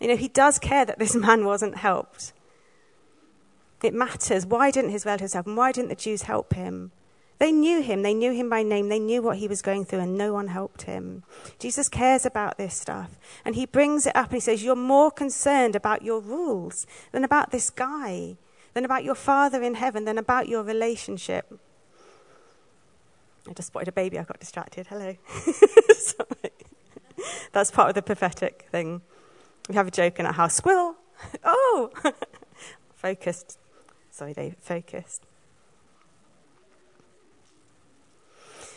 You 0.00 0.08
know, 0.08 0.16
he 0.16 0.26
does 0.26 0.58
care 0.58 0.84
that 0.84 0.98
this 0.98 1.14
man 1.26 1.44
wasn't 1.44 1.76
helped. 1.76 2.32
It 3.82 3.94
matters. 3.94 4.46
Why 4.46 4.70
didn't 4.70 4.90
his 4.90 5.06
relatives 5.06 5.32
help 5.32 5.46
him? 5.46 5.56
Why 5.56 5.72
didn't 5.72 5.88
the 5.88 5.94
Jews 5.94 6.22
help 6.22 6.54
him? 6.54 6.92
They 7.38 7.52
knew 7.52 7.80
him. 7.80 8.02
They 8.02 8.12
knew 8.12 8.32
him 8.32 8.50
by 8.50 8.62
name. 8.62 8.90
They 8.90 8.98
knew 8.98 9.22
what 9.22 9.38
he 9.38 9.48
was 9.48 9.62
going 9.62 9.86
through, 9.86 10.00
and 10.00 10.18
no 10.18 10.34
one 10.34 10.48
helped 10.48 10.82
him. 10.82 11.22
Jesus 11.58 11.88
cares 11.88 12.26
about 12.26 12.58
this 12.58 12.74
stuff. 12.74 13.18
And 13.44 13.54
he 13.54 13.64
brings 13.64 14.06
it 14.06 14.14
up 14.14 14.26
and 14.26 14.34
he 14.34 14.40
says, 14.40 14.62
You're 14.62 14.76
more 14.76 15.10
concerned 15.10 15.74
about 15.74 16.02
your 16.02 16.20
rules 16.20 16.86
than 17.12 17.24
about 17.24 17.50
this 17.50 17.70
guy, 17.70 18.36
than 18.74 18.84
about 18.84 19.04
your 19.04 19.14
Father 19.14 19.62
in 19.62 19.74
heaven, 19.74 20.04
than 20.04 20.18
about 20.18 20.48
your 20.48 20.62
relationship. 20.62 21.58
I 23.48 23.54
just 23.54 23.68
spotted 23.68 23.88
a 23.88 23.92
baby. 23.92 24.18
I 24.18 24.24
got 24.24 24.38
distracted. 24.38 24.88
Hello. 24.88 25.16
That's 27.52 27.70
part 27.70 27.88
of 27.88 27.94
the 27.94 28.02
prophetic 28.02 28.66
thing. 28.70 29.00
We 29.68 29.74
have 29.74 29.88
a 29.88 29.90
joke 29.90 30.18
in 30.18 30.26
our 30.26 30.32
house 30.32 30.54
squirrel. 30.54 30.96
oh! 31.44 31.90
focused. 32.94 33.58
Sorry, 34.20 34.34
they 34.34 34.54
focused. 34.60 35.24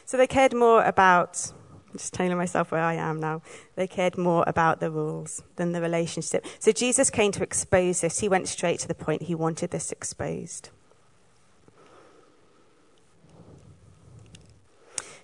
So 0.06 0.16
they 0.16 0.26
cared 0.26 0.54
more 0.54 0.82
about, 0.86 1.52
I'm 1.92 1.98
just 1.98 2.14
telling 2.14 2.38
myself 2.38 2.72
where 2.72 2.82
I 2.82 2.94
am 2.94 3.20
now, 3.20 3.42
they 3.76 3.86
cared 3.86 4.18
more 4.18 4.46
about 4.48 4.80
the 4.80 4.90
rules 4.90 5.44
than 5.58 5.74
the 5.74 5.82
relationship. 5.82 6.46
So 6.60 6.72
Jesus 6.72 7.10
came 7.10 7.34
to 7.34 7.44
expose 7.44 8.00
this. 8.00 8.22
He 8.22 8.30
went 8.30 8.48
straight 8.48 8.80
to 8.80 8.88
the 8.88 8.96
point. 8.96 9.24
He 9.24 9.36
wanted 9.36 9.72
this 9.72 9.92
exposed. 9.92 10.70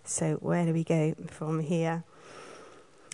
So, 0.03 0.33
where 0.41 0.65
do 0.65 0.73
we 0.73 0.83
go 0.83 1.15
from 1.27 1.61
here? 1.61 2.03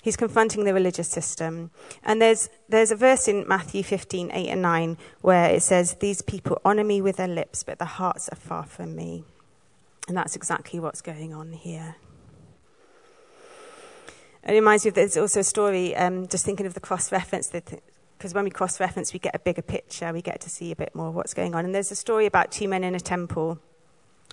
He's 0.05 0.15
confronting 0.15 0.65
the 0.65 0.73
religious 0.75 1.07
system. 1.07 1.71
And 2.03 2.21
there's, 2.21 2.47
there's 2.69 2.91
a 2.91 2.95
verse 2.95 3.27
in 3.27 3.43
Matthew 3.47 3.81
15, 3.81 4.29
8 4.31 4.49
and 4.49 4.61
9, 4.61 4.97
where 5.21 5.49
it 5.49 5.63
says, 5.63 5.95
These 5.95 6.21
people 6.21 6.61
honor 6.63 6.83
me 6.83 7.01
with 7.01 7.17
their 7.17 7.27
lips, 7.27 7.63
but 7.63 7.79
their 7.79 7.87
hearts 7.87 8.29
are 8.29 8.35
far 8.35 8.65
from 8.65 8.95
me. 8.95 9.23
And 10.07 10.15
that's 10.15 10.35
exactly 10.35 10.79
what's 10.79 11.01
going 11.01 11.33
on 11.33 11.53
here. 11.53 11.95
It 14.43 14.53
reminds 14.53 14.85
me 14.85 14.89
of 14.89 14.93
there's 14.93 15.17
also 15.17 15.39
a 15.39 15.43
story, 15.43 15.95
um, 15.95 16.27
just 16.27 16.45
thinking 16.45 16.67
of 16.67 16.75
the 16.75 16.79
cross 16.79 17.11
reference, 17.11 17.49
because 17.49 18.35
when 18.35 18.43
we 18.43 18.51
cross 18.51 18.79
reference, 18.79 19.11
we 19.11 19.17
get 19.17 19.33
a 19.33 19.39
bigger 19.39 19.63
picture, 19.63 20.13
we 20.13 20.21
get 20.21 20.39
to 20.41 20.51
see 20.51 20.71
a 20.71 20.75
bit 20.75 20.93
more 20.93 21.07
of 21.07 21.15
what's 21.15 21.33
going 21.33 21.55
on. 21.55 21.65
And 21.65 21.73
there's 21.73 21.89
a 21.89 21.95
story 21.95 22.27
about 22.27 22.51
two 22.51 22.67
men 22.67 22.83
in 22.83 22.93
a 22.93 22.99
temple, 22.99 23.57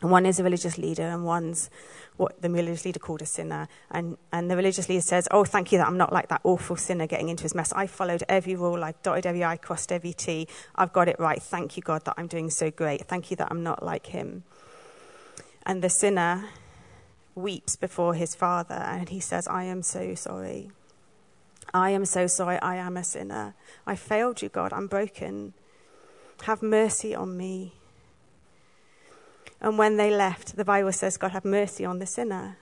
and 0.02 0.10
one 0.10 0.26
is 0.26 0.40
a 0.40 0.44
religious 0.44 0.76
leader, 0.76 1.04
and 1.04 1.24
one's 1.24 1.70
what 2.16 2.42
the 2.42 2.50
religious 2.50 2.84
leader 2.84 2.98
called 2.98 3.22
a 3.22 3.26
sinner. 3.26 3.68
And, 3.90 4.18
and 4.32 4.50
the 4.50 4.56
religious 4.56 4.88
leader 4.88 5.00
says, 5.00 5.28
Oh, 5.30 5.44
thank 5.44 5.72
you 5.72 5.78
that 5.78 5.86
I'm 5.86 5.96
not 5.96 6.12
like 6.12 6.28
that 6.28 6.40
awful 6.44 6.76
sinner 6.76 7.06
getting 7.06 7.28
into 7.28 7.44
his 7.44 7.54
mess. 7.54 7.72
I 7.72 7.86
followed 7.86 8.24
every 8.28 8.56
rule, 8.56 8.82
I 8.82 8.94
dotted 9.02 9.26
every 9.26 9.44
I, 9.44 9.56
crossed 9.56 9.92
every 9.92 10.12
T. 10.12 10.48
I've 10.74 10.92
got 10.92 11.08
it 11.08 11.18
right. 11.18 11.40
Thank 11.40 11.76
you, 11.76 11.82
God, 11.82 12.04
that 12.04 12.14
I'm 12.18 12.26
doing 12.26 12.50
so 12.50 12.70
great. 12.70 13.06
Thank 13.06 13.30
you 13.30 13.36
that 13.36 13.48
I'm 13.50 13.62
not 13.62 13.82
like 13.82 14.06
him. 14.06 14.42
And 15.64 15.82
the 15.82 15.88
sinner 15.88 16.48
weeps 17.34 17.76
before 17.76 18.14
his 18.14 18.34
father 18.34 18.74
and 18.74 19.08
he 19.08 19.20
says, 19.20 19.46
I 19.46 19.64
am 19.64 19.82
so 19.82 20.14
sorry. 20.14 20.72
I 21.72 21.90
am 21.90 22.04
so 22.04 22.26
sorry. 22.26 22.58
I 22.58 22.74
am 22.74 22.96
a 22.96 23.04
sinner. 23.04 23.54
I 23.86 23.94
failed 23.94 24.42
you, 24.42 24.48
God. 24.48 24.72
I'm 24.72 24.88
broken. 24.88 25.54
Have 26.42 26.60
mercy 26.60 27.14
on 27.14 27.36
me. 27.36 27.74
And 29.62 29.78
when 29.78 29.96
they 29.96 30.10
left, 30.10 30.56
the 30.56 30.64
Bible 30.64 30.92
says, 30.92 31.16
God 31.16 31.30
have 31.30 31.44
mercy 31.44 31.84
on 31.84 32.00
the 32.00 32.06
sinner. 32.06 32.58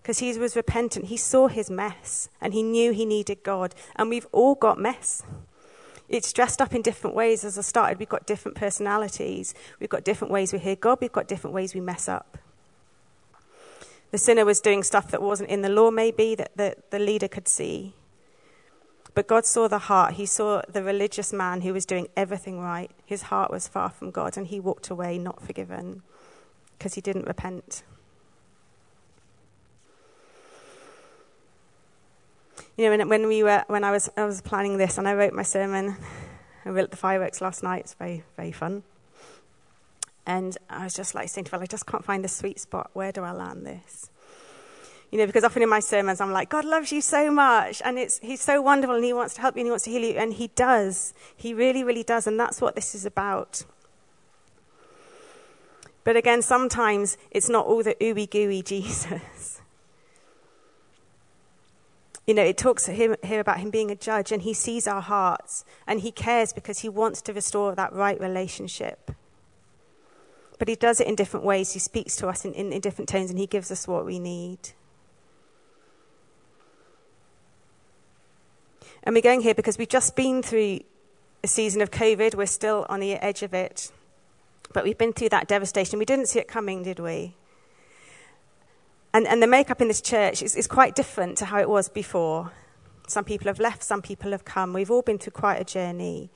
Because 0.00 0.20
he 0.20 0.38
was 0.38 0.56
repentant. 0.56 1.06
He 1.06 1.16
saw 1.16 1.48
his 1.48 1.68
mess 1.68 2.30
and 2.40 2.54
he 2.54 2.62
knew 2.62 2.92
he 2.92 3.04
needed 3.04 3.42
God. 3.42 3.74
And 3.96 4.08
we've 4.08 4.28
all 4.32 4.54
got 4.54 4.78
mess. 4.78 5.24
It's 6.08 6.32
dressed 6.32 6.62
up 6.62 6.72
in 6.72 6.82
different 6.82 7.16
ways. 7.16 7.44
As 7.44 7.58
I 7.58 7.62
started, 7.62 7.98
we've 7.98 8.08
got 8.08 8.26
different 8.26 8.56
personalities. 8.56 9.54
We've 9.80 9.90
got 9.90 10.04
different 10.04 10.32
ways 10.32 10.52
we 10.52 10.60
hear 10.60 10.76
God. 10.76 10.98
We've 11.00 11.12
got 11.12 11.28
different 11.28 11.52
ways 11.52 11.74
we 11.74 11.80
mess 11.80 12.08
up. 12.08 12.38
The 14.12 14.18
sinner 14.18 14.44
was 14.44 14.60
doing 14.60 14.82
stuff 14.82 15.10
that 15.10 15.22
wasn't 15.22 15.50
in 15.50 15.62
the 15.62 15.68
law, 15.68 15.90
maybe, 15.90 16.34
that 16.36 16.56
the, 16.56 16.76
the 16.90 16.98
leader 16.98 17.28
could 17.28 17.48
see. 17.48 17.94
But 19.14 19.26
God 19.26 19.44
saw 19.44 19.68
the 19.68 19.78
heart. 19.78 20.14
He 20.14 20.26
saw 20.26 20.62
the 20.68 20.82
religious 20.82 21.32
man 21.32 21.62
who 21.62 21.72
was 21.72 21.84
doing 21.84 22.08
everything 22.16 22.60
right. 22.60 22.90
His 23.04 23.22
heart 23.22 23.50
was 23.50 23.66
far 23.66 23.90
from 23.90 24.10
God, 24.10 24.36
and 24.36 24.46
he 24.46 24.60
walked 24.60 24.88
away 24.88 25.18
not 25.18 25.42
forgiven 25.42 26.02
because 26.78 26.94
he 26.94 27.00
didn't 27.00 27.26
repent. 27.26 27.82
you 32.80 32.86
know, 32.86 32.96
when, 32.96 33.08
when 33.10 33.26
we 33.26 33.42
were, 33.42 33.62
when 33.66 33.84
I 33.84 33.90
was, 33.90 34.08
I 34.16 34.24
was 34.24 34.40
planning 34.40 34.78
this 34.78 34.96
and 34.96 35.06
I 35.06 35.12
wrote 35.12 35.34
my 35.34 35.42
sermon, 35.42 35.96
I 36.64 36.70
built 36.70 36.90
the 36.90 36.96
fireworks 36.96 37.42
last 37.42 37.62
night. 37.62 37.80
It's 37.80 37.92
very, 37.92 38.24
very 38.38 38.52
fun. 38.52 38.84
And 40.24 40.56
I 40.70 40.84
was 40.84 40.94
just 40.94 41.14
like 41.14 41.28
saying 41.28 41.44
to 41.46 41.58
I 41.60 41.66
just 41.66 41.86
can't 41.86 42.02
find 42.02 42.24
the 42.24 42.28
sweet 42.28 42.58
spot. 42.58 42.88
Where 42.94 43.12
do 43.12 43.22
I 43.22 43.32
land 43.32 43.66
this? 43.66 44.08
You 45.10 45.18
know, 45.18 45.26
because 45.26 45.42
often 45.42 45.62
in 45.62 45.68
my 45.68 45.80
sermons, 45.80 46.20
I'm 46.20 46.30
like, 46.30 46.48
God 46.48 46.64
loves 46.64 46.92
you 46.92 47.00
so 47.00 47.30
much. 47.32 47.82
And 47.84 47.98
it's, 47.98 48.18
he's 48.20 48.40
so 48.40 48.62
wonderful 48.62 48.94
and 48.94 49.04
he 49.04 49.12
wants 49.12 49.34
to 49.34 49.40
help 49.40 49.56
you 49.56 49.60
and 49.60 49.66
he 49.66 49.70
wants 49.70 49.84
to 49.84 49.90
heal 49.90 50.02
you. 50.02 50.16
And 50.16 50.34
he 50.34 50.48
does. 50.48 51.14
He 51.36 51.52
really, 51.52 51.82
really 51.82 52.04
does. 52.04 52.26
And 52.28 52.38
that's 52.38 52.60
what 52.60 52.76
this 52.76 52.94
is 52.94 53.04
about. 53.04 53.64
But 56.04 56.16
again, 56.16 56.42
sometimes 56.42 57.18
it's 57.30 57.48
not 57.48 57.66
all 57.66 57.82
the 57.82 57.96
ooey 58.00 58.30
gooey 58.30 58.62
Jesus. 58.64 59.60
You 62.26 62.34
know, 62.34 62.44
it 62.44 62.56
talks 62.56 62.86
here 62.86 63.16
about 63.40 63.58
him 63.58 63.70
being 63.70 63.90
a 63.90 63.96
judge, 63.96 64.30
and 64.30 64.42
he 64.42 64.54
sees 64.54 64.86
our 64.86 65.00
hearts, 65.00 65.64
and 65.84 66.00
he 66.00 66.12
cares 66.12 66.52
because 66.52 66.80
he 66.80 66.88
wants 66.88 67.20
to 67.22 67.32
restore 67.32 67.74
that 67.74 67.92
right 67.92 68.20
relationship. 68.20 69.10
But 70.58 70.68
he 70.68 70.76
does 70.76 71.00
it 71.00 71.08
in 71.08 71.16
different 71.16 71.44
ways. 71.44 71.72
He 71.72 71.80
speaks 71.80 72.14
to 72.16 72.28
us 72.28 72.44
in, 72.44 72.52
in, 72.52 72.72
in 72.72 72.80
different 72.80 73.08
tones, 73.08 73.30
and 73.30 73.38
he 73.38 73.48
gives 73.48 73.72
us 73.72 73.88
what 73.88 74.06
we 74.06 74.20
need. 74.20 74.70
And 79.02 79.14
we're 79.14 79.22
going 79.22 79.40
here 79.40 79.54
because 79.54 79.78
we've 79.78 79.88
just 79.88 80.14
been 80.14 80.42
through 80.42 80.80
a 81.42 81.48
season 81.48 81.80
of 81.80 81.90
COVID. 81.90 82.34
We're 82.34 82.46
still 82.46 82.86
on 82.88 83.00
the 83.00 83.14
edge 83.14 83.42
of 83.42 83.54
it. 83.54 83.90
But 84.72 84.84
we've 84.84 84.98
been 84.98 85.12
through 85.12 85.30
that 85.30 85.48
devastation. 85.48 85.98
We 85.98 86.04
didn't 86.04 86.26
see 86.26 86.38
it 86.38 86.48
coming, 86.48 86.82
did 86.82 87.00
we? 87.00 87.34
And, 89.12 89.26
and 89.26 89.42
the 89.42 89.46
makeup 89.46 89.80
in 89.80 89.88
this 89.88 90.00
church 90.00 90.42
is, 90.42 90.54
is 90.54 90.66
quite 90.66 90.94
different 90.94 91.38
to 91.38 91.46
how 91.46 91.58
it 91.58 91.68
was 91.68 91.88
before. 91.88 92.52
Some 93.08 93.24
people 93.24 93.48
have 93.48 93.58
left, 93.58 93.82
some 93.82 94.02
people 94.02 94.30
have 94.30 94.44
come. 94.44 94.72
We've 94.72 94.90
all 94.90 95.02
been 95.02 95.18
through 95.18 95.32
quite 95.32 95.60
a 95.60 95.64
journey. 95.64 96.30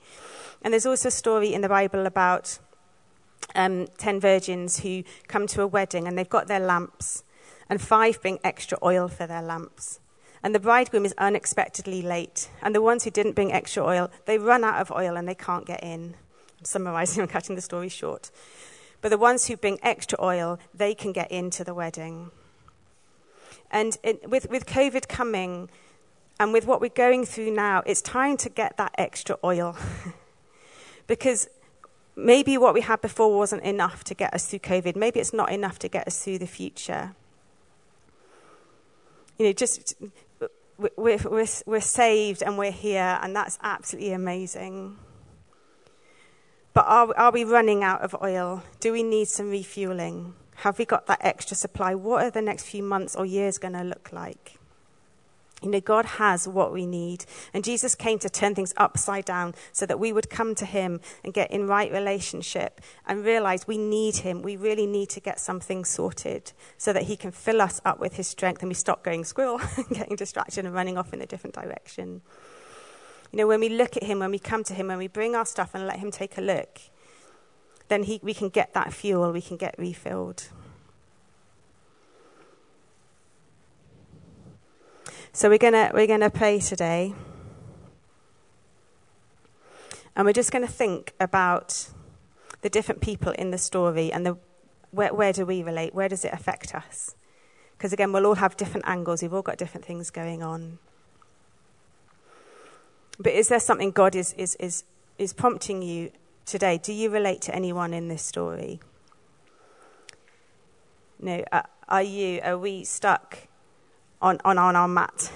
And 0.61 0.73
there's 0.73 0.85
also 0.85 1.07
a 1.07 1.11
story 1.11 1.53
in 1.53 1.61
the 1.61 1.69
Bible 1.69 2.05
about 2.05 2.59
um, 3.53 3.87
10 3.97 4.19
virgins 4.19 4.79
who 4.79 5.03
come 5.27 5.47
to 5.47 5.61
a 5.61 5.67
wedding 5.67 6.07
and 6.07 6.17
they've 6.17 6.27
got 6.27 6.47
their 6.47 6.59
lamps, 6.59 7.23
and 7.69 7.81
five 7.81 8.21
bring 8.21 8.39
extra 8.43 8.77
oil 8.83 9.07
for 9.07 9.25
their 9.25 9.41
lamps. 9.41 9.99
And 10.45 10.53
the 10.53 10.59
bridegroom 10.59 11.05
is 11.05 11.15
unexpectedly 11.17 12.03
late. 12.03 12.49
And 12.61 12.75
the 12.75 12.81
ones 12.81 13.03
who 13.03 13.09
didn't 13.09 13.31
bring 13.31 13.51
extra 13.51 13.83
oil, 13.83 14.11
they 14.25 14.37
run 14.37 14.63
out 14.63 14.79
of 14.79 14.91
oil 14.91 15.17
and 15.17 15.27
they 15.27 15.33
can't 15.33 15.65
get 15.65 15.83
in. 15.83 16.13
I'm 16.59 16.65
summarizing, 16.65 17.19
I'm 17.23 17.27
cutting 17.27 17.55
the 17.55 17.63
story 17.63 17.89
short. 17.89 18.29
But 19.01 19.09
the 19.09 19.17
ones 19.17 19.47
who 19.47 19.57
bring 19.57 19.79
extra 19.81 20.23
oil, 20.23 20.59
they 20.71 20.93
can 20.93 21.13
get 21.13 21.31
into 21.31 21.63
the 21.63 21.73
wedding. 21.73 22.29
And 23.71 23.97
it, 24.03 24.29
with, 24.29 24.47
with 24.51 24.67
COVID 24.67 25.07
coming 25.07 25.67
and 26.39 26.53
with 26.53 26.67
what 26.67 26.79
we're 26.79 26.89
going 26.89 27.25
through 27.25 27.49
now, 27.49 27.81
it's 27.83 28.03
time 28.03 28.37
to 28.37 28.49
get 28.49 28.77
that 28.77 28.93
extra 28.99 29.37
oil. 29.43 29.75
because 31.07 31.49
maybe 32.15 32.55
what 32.55 32.75
we 32.75 32.81
had 32.81 33.01
before 33.01 33.35
wasn't 33.35 33.63
enough 33.63 34.03
to 34.03 34.13
get 34.13 34.31
us 34.31 34.45
through 34.45 34.59
COVID. 34.59 34.95
Maybe 34.95 35.19
it's 35.19 35.33
not 35.33 35.51
enough 35.51 35.79
to 35.79 35.87
get 35.87 36.05
us 36.05 36.23
through 36.23 36.37
the 36.37 36.45
future. 36.45 37.15
You 39.39 39.47
know, 39.47 39.51
just 39.51 39.95
we're, 40.77 41.17
we're, 41.17 41.47
we're 41.65 41.81
saved 41.81 42.43
and 42.43 42.57
we're 42.57 42.71
here, 42.71 43.19
and 43.21 43.35
that's 43.35 43.57
absolutely 43.61 44.13
amazing. 44.13 44.97
But 46.73 46.85
are, 46.87 47.15
are 47.17 47.31
we 47.31 47.43
running 47.45 47.83
out 47.83 48.01
of 48.01 48.15
oil? 48.21 48.63
Do 48.79 48.91
we 48.91 49.03
need 49.03 49.27
some 49.27 49.49
refueling? 49.49 50.33
Have 50.57 50.77
we 50.77 50.85
got 50.85 51.07
that 51.07 51.19
extra 51.21 51.55
supply? 51.55 51.95
What 51.95 52.23
are 52.23 52.31
the 52.31 52.41
next 52.41 52.63
few 52.63 52.83
months 52.83 53.15
or 53.15 53.25
years 53.25 53.57
going 53.57 53.73
to 53.73 53.83
look 53.83 54.11
like? 54.11 54.57
You 55.61 55.69
know, 55.71 55.79
God 55.79 56.05
has 56.05 56.47
what 56.47 56.73
we 56.73 56.85
need. 56.85 57.25
And 57.53 57.63
Jesus 57.63 57.95
came 57.95 58.19
to 58.19 58.29
turn 58.29 58.55
things 58.55 58.73
upside 58.77 59.25
down 59.25 59.55
so 59.71 59.85
that 59.85 59.99
we 59.99 60.11
would 60.11 60.29
come 60.29 60.53
to 60.55 60.65
Him 60.65 60.99
and 61.23 61.33
get 61.33 61.49
in 61.49 61.65
right 61.65 61.91
relationship 61.91 62.81
and 63.07 63.23
realize 63.23 63.65
we 63.65 63.77
need 63.77 64.17
Him. 64.17 64.41
We 64.41 64.57
really 64.57 64.85
need 64.85 65.09
to 65.11 65.19
get 65.19 65.39
something 65.39 65.85
sorted 65.85 66.51
so 66.77 66.93
that 66.93 67.03
He 67.03 67.15
can 67.15 67.31
fill 67.31 67.61
us 67.61 67.81
up 67.85 67.99
with 67.99 68.15
His 68.15 68.27
strength 68.27 68.61
and 68.61 68.69
we 68.69 68.75
stop 68.75 69.03
going 69.03 69.23
squirrel 69.23 69.61
and 69.77 69.87
getting 69.89 70.15
distracted 70.15 70.65
and 70.65 70.73
running 70.73 70.97
off 70.97 71.13
in 71.13 71.21
a 71.21 71.25
different 71.25 71.55
direction. 71.55 72.21
You 73.31 73.37
know, 73.37 73.47
when 73.47 73.61
we 73.61 73.69
look 73.69 73.97
at 73.97 74.03
Him, 74.03 74.19
when 74.19 74.31
we 74.31 74.39
come 74.39 74.63
to 74.65 74.73
Him, 74.73 74.87
when 74.87 74.97
we 74.97 75.07
bring 75.07 75.35
our 75.35 75.45
stuff 75.45 75.71
and 75.73 75.87
let 75.87 75.99
Him 75.99 76.11
take 76.11 76.37
a 76.37 76.41
look, 76.41 76.79
then 77.87 78.03
he, 78.03 78.19
we 78.23 78.33
can 78.33 78.49
get 78.49 78.73
that 78.73 78.93
fuel, 78.93 79.31
we 79.31 79.41
can 79.41 79.57
get 79.57 79.75
refilled. 79.77 80.49
So 85.35 85.49
we're 85.49 85.57
gonna 85.57 85.91
we're 85.93 86.07
gonna 86.07 86.29
pray 86.29 86.59
today. 86.59 87.13
And 90.15 90.25
we're 90.25 90.31
just 90.31 90.49
going 90.49 90.65
to 90.65 90.71
think 90.71 91.11
about 91.19 91.89
the 92.61 92.69
different 92.69 93.01
people 93.01 93.33
in 93.33 93.51
the 93.51 93.57
story 93.57 94.13
and 94.13 94.25
the, 94.25 94.37
where, 94.91 95.13
where 95.13 95.33
do 95.33 95.45
we 95.45 95.61
relate? 95.61 95.93
Where 95.93 96.07
does 96.07 96.23
it 96.23 96.31
affect 96.31 96.73
us? 96.73 97.15
Because 97.77 97.91
again, 97.91 98.13
we'll 98.13 98.25
all 98.25 98.35
have 98.35 98.55
different 98.55 98.87
angles, 98.87 99.21
we've 99.21 99.33
all 99.33 99.41
got 99.41 99.57
different 99.57 99.85
things 99.85 100.09
going 100.09 100.41
on. 100.41 100.79
But 103.19 103.33
is 103.33 103.49
there 103.49 103.59
something 103.59 103.91
God 103.91 104.15
is, 104.15 104.31
is, 104.37 104.55
is, 104.55 104.85
is 105.17 105.33
prompting 105.33 105.81
you 105.81 106.11
today? 106.45 106.77
Do 106.77 106.93
you 106.93 107.09
relate 107.09 107.41
to 107.41 107.53
anyone 107.53 107.93
in 107.93 108.07
this 108.07 108.23
story? 108.23 108.79
No, 111.19 111.43
uh, 111.51 111.63
are 111.89 112.03
you, 112.03 112.39
are 112.41 112.57
we 112.57 112.85
stuck 112.85 113.49
on, 114.21 114.39
on, 114.45 114.57
on 114.57 114.75
our 114.75 114.87
mat. 114.87 115.31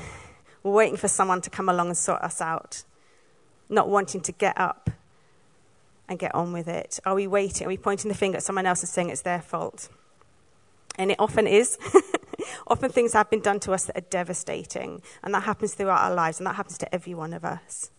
We're 0.64 0.74
waiting 0.74 0.98
for 0.98 1.08
someone 1.08 1.42
to 1.42 1.50
come 1.50 1.70
along 1.70 1.88
and 1.88 1.98
sort 1.98 2.22
us 2.22 2.42
out, 2.42 2.84
not 3.70 3.90
wanting 3.90 4.22
to 4.22 4.32
get 4.32 4.60
up 4.60 4.90
and 6.08 6.20
get 6.20 6.34
on 6.36 6.52
with 6.52 6.68
it. 6.68 7.00
Are 7.06 7.16
we 7.16 7.28
waiting? 7.28 7.66
Are 7.66 7.70
we 7.70 7.78
pointing 7.78 8.10
the 8.10 8.18
finger 8.18 8.38
at 8.38 8.44
someone 8.44 8.66
else 8.66 8.82
and 8.82 8.90
saying 8.90 9.10
it's 9.10 9.22
their 9.22 9.42
fault? 9.42 9.90
And 10.98 11.12
it 11.12 11.20
often 11.20 11.48
is. 11.48 11.78
often 12.68 12.92
things 12.92 13.14
have 13.14 13.30
been 13.30 13.42
done 13.42 13.60
to 13.62 13.72
us 13.72 13.86
that 13.86 13.98
are 13.98 14.10
devastating, 14.10 15.02
and 15.24 15.34
that 15.34 15.44
happens 15.44 15.74
throughout 15.76 16.02
our 16.02 16.14
lives, 16.14 16.40
and 16.40 16.48
that 16.48 16.56
happens 16.56 16.78
to 16.80 16.94
every 16.94 17.14
one 17.14 17.34
of 17.34 17.46
us. 17.46 17.92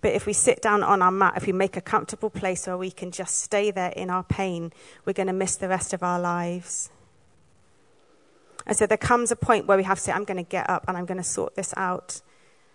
But 0.00 0.12
if 0.12 0.26
we 0.26 0.32
sit 0.32 0.60
down 0.60 0.82
on 0.82 1.00
our 1.00 1.10
mat, 1.10 1.34
if 1.36 1.46
we 1.46 1.52
make 1.52 1.76
a 1.76 1.80
comfortable 1.80 2.28
place 2.28 2.66
where 2.66 2.76
we 2.76 2.90
can 2.90 3.10
just 3.10 3.38
stay 3.38 3.70
there 3.70 3.90
in 3.90 4.10
our 4.10 4.24
pain, 4.24 4.72
we're 5.04 5.12
going 5.12 5.28
to 5.28 5.32
miss 5.32 5.56
the 5.56 5.68
rest 5.68 5.94
of 5.94 6.02
our 6.02 6.20
lives. 6.20 6.90
And 8.66 8.76
so 8.76 8.86
there 8.86 8.98
comes 8.98 9.30
a 9.30 9.36
point 9.36 9.66
where 9.66 9.76
we 9.76 9.84
have 9.84 9.98
to 9.98 10.04
say, 10.04 10.12
I'm 10.12 10.24
going 10.24 10.42
to 10.42 10.48
get 10.48 10.68
up 10.68 10.84
and 10.88 10.96
I'm 10.96 11.04
going 11.04 11.18
to 11.18 11.24
sort 11.24 11.54
this 11.54 11.74
out. 11.76 12.22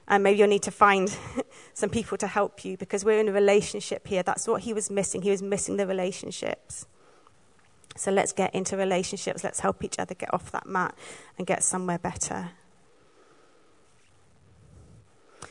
And 0.08 0.24
maybe 0.24 0.40
you'll 0.40 0.48
need 0.48 0.64
to 0.64 0.72
find 0.72 1.16
some 1.74 1.90
people 1.90 2.18
to 2.18 2.28
help 2.28 2.64
you 2.64 2.78
because 2.78 3.04
we're 3.06 3.20
in 3.20 3.28
a 3.28 3.32
relationship 3.32 4.08
here. 4.08 4.24
That's 4.24 4.48
what 4.48 4.62
he 4.62 4.74
was 4.74 4.90
missing. 4.90 5.22
He 5.22 5.32
was 5.32 5.42
missing 5.42 5.78
the 5.78 5.88
relationships. 5.88 6.86
So 7.96 8.12
let's 8.12 8.32
get 8.32 8.54
into 8.56 8.78
relationships. 8.78 9.44
Let's 9.44 9.60
help 9.60 9.84
each 9.84 10.00
other 10.00 10.16
get 10.16 10.34
off 10.34 10.52
that 10.52 10.66
mat 10.66 10.96
and 11.38 11.46
get 11.46 11.64
somewhere 11.64 12.00
better. 12.00 12.52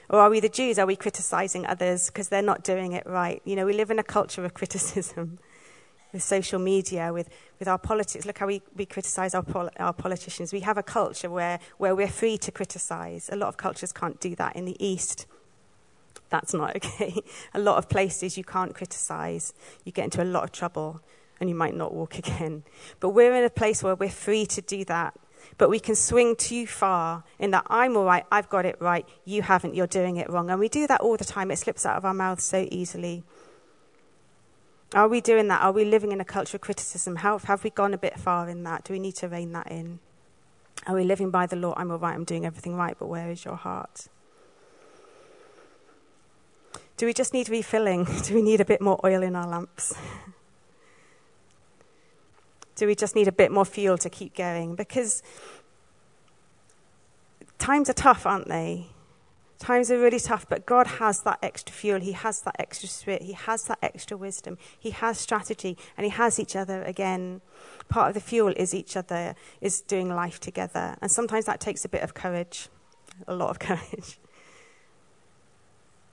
Or 0.09 0.21
are 0.21 0.31
we 0.31 0.41
the 0.41 0.49
Jews? 0.49 0.79
Are 0.79 0.87
we 0.87 0.97
criticizing 0.97 1.67
others 1.67 2.07
because 2.07 2.29
they're 2.29 2.41
not 2.41 2.65
doing 2.65 2.93
it 2.93 3.07
right? 3.07 3.43
You 3.45 3.57
know, 3.57 3.67
we 3.67 3.75
live 3.75 3.91
in 3.91 3.99
a 3.99 4.05
culture 4.05 4.45
of 4.45 4.55
criticism 4.61 5.39
with 6.13 6.23
social 6.23 6.59
media, 6.59 7.13
with, 7.13 7.29
with 7.59 7.69
our 7.69 7.79
politics. 7.79 8.25
Look 8.25 8.39
how 8.39 8.47
we, 8.47 8.63
we 8.77 8.87
criticize 8.87 9.35
our, 9.35 9.43
pol- 9.43 9.71
our 9.79 9.93
politicians. 9.93 10.53
We 10.53 10.61
have 10.61 10.79
a 10.79 10.83
culture 10.83 11.31
where, 11.31 11.59
where 11.77 11.95
we're 11.95 12.09
free 12.09 12.39
to 12.39 12.51
criticize. 12.51 13.29
A 13.33 13.37
lot 13.37 13.49
of 13.49 13.57
cultures 13.57 13.93
can't 13.93 14.19
do 14.21 14.35
that. 14.37 14.57
In 14.57 14.65
the 14.65 14.77
East, 14.85 15.27
that's 16.31 16.55
not 16.55 16.77
okay. 16.77 17.23
a 17.55 17.59
lot 17.59 17.77
of 17.79 17.89
places 17.89 18.37
you 18.39 18.45
can't 18.45 18.75
criticize. 18.75 19.53
You 19.85 19.93
get 19.93 20.05
into 20.05 20.23
a 20.23 20.25
lot 20.25 20.45
of 20.45 20.53
trouble 20.53 21.01
and 21.41 21.49
you 21.49 21.55
might 21.55 21.75
not 21.75 21.95
walk 21.95 22.19
again. 22.19 22.65
But 23.01 23.11
we're 23.11 23.35
in 23.35 23.45
a 23.45 23.51
place 23.51 23.83
where 23.83 23.95
we're 23.95 24.09
free 24.09 24.47
to 24.47 24.61
do 24.63 24.85
that. 24.87 25.15
But 25.57 25.71
we 25.71 25.81
can 25.81 25.95
swing 25.95 26.37
too 26.37 26.67
far 26.67 27.25
in 27.39 27.53
that 27.53 27.65
I'm 27.69 27.97
all 27.97 28.05
right, 28.05 28.25
I've 28.31 28.49
got 28.49 28.67
it 28.67 28.77
right, 28.81 29.07
you 29.25 29.43
haven't, 29.43 29.75
you're 29.75 29.87
doing 29.87 30.17
it 30.17 30.29
wrong. 30.29 30.51
And 30.51 30.61
we 30.61 30.69
do 30.69 30.87
that 30.87 31.01
all 31.01 31.17
the 31.17 31.25
time. 31.25 31.51
It 31.51 31.57
slips 31.57 31.87
out 31.87 31.97
of 31.97 32.05
our 32.05 32.15
mouths 32.15 32.45
so 32.45 32.67
easily. 32.71 33.25
Are 34.95 35.09
we 35.09 35.21
doing 35.21 35.49
that? 35.49 35.63
Are 35.63 35.73
we 35.73 35.85
living 35.85 36.13
in 36.13 36.21
a 36.21 36.25
culture 36.25 36.57
of 36.57 36.63
criticism? 36.63 37.17
How, 37.17 37.39
have 37.39 37.63
we 37.63 37.71
gone 37.71 37.93
a 37.93 37.99
bit 37.99 38.19
far 38.19 38.49
in 38.49 38.63
that? 38.63 38.85
Do 38.85 38.95
we 38.95 38.99
need 38.99 39.17
to 39.17 39.29
rein 39.29 39.53
that 39.53 39.71
in? 39.71 39.99
Are 40.87 40.95
we 40.95 41.05
living 41.05 41.31
by 41.31 41.47
the 41.47 41.57
law? 41.57 41.75
I'm 41.77 41.91
all 41.91 41.99
right, 41.99 42.15
I'm 42.15 42.25
doing 42.25 42.47
everything 42.47 42.75
right, 42.75 42.97
but 42.99 43.07
where 43.07 43.31
is 43.31 43.45
your 43.45 43.57
heart? 43.57 44.09
Do 46.97 47.07
we 47.07 47.13
just 47.13 47.35
need 47.35 47.49
refilling? 47.49 48.05
Do 48.25 48.35
we 48.35 48.43
need 48.43 48.61
a 48.61 48.65
bit 48.65 48.81
more 48.81 48.99
oil 49.05 49.23
in 49.23 49.37
our 49.37 49.47
lamps? 49.47 49.95
Do 52.77 52.87
we 52.87 52.95
just 52.95 53.15
need 53.15 53.29
a 53.29 53.33
bit 53.33 53.53
more 53.53 53.65
fuel 53.65 53.99
to 53.99 54.09
keep 54.09 54.35
going? 54.35 54.75
Because 54.75 55.23
times 57.59 57.91
are 57.91 57.95
tough, 57.95 58.25
aren't 58.25 58.49
they? 58.49 58.87
Times 59.59 59.91
are 59.91 59.99
really 59.99 60.21
tough, 60.21 60.49
but 60.49 60.67
God 60.67 60.87
has 60.87 61.23
that 61.23 61.41
extra 61.43 61.75
fuel. 61.75 62.01
He 62.01 62.13
has 62.13 62.43
that 62.43 62.55
extra 62.61 62.89
spirit. 62.89 63.23
He 63.23 63.33
has 63.33 63.65
that 63.65 63.79
extra 63.83 64.17
wisdom. 64.17 64.57
He 64.79 64.91
has 64.91 65.19
strategy, 65.19 65.77
and 65.97 66.05
He 66.05 66.11
has 66.11 66.39
each 66.39 66.55
other 66.55 66.83
again. 66.85 67.41
Part 67.89 68.09
of 68.09 68.15
the 68.15 68.21
fuel 68.21 68.53
is 68.57 68.73
each 68.73 68.97
other, 68.97 69.35
is 69.61 69.81
doing 69.81 70.15
life 70.15 70.39
together. 70.39 70.97
And 71.03 71.11
sometimes 71.11 71.47
that 71.47 71.59
takes 71.59 71.85
a 71.85 71.89
bit 71.89 72.03
of 72.03 72.15
courage, 72.15 72.69
a 73.27 73.35
lot 73.35 73.51
of 73.51 73.59
courage, 73.69 74.21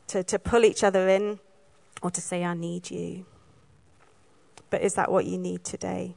to, 0.07 0.23
to 0.23 0.39
pull 0.39 0.65
each 0.65 0.83
other 0.83 1.07
in 1.07 1.39
or 2.01 2.09
to 2.09 2.21
say, 2.21 2.43
I 2.43 2.55
need 2.55 2.89
you. 2.89 3.25
But 4.71 4.81
is 4.81 4.95
that 4.95 5.11
what 5.11 5.25
you 5.25 5.37
need 5.37 5.63
today? 5.63 6.15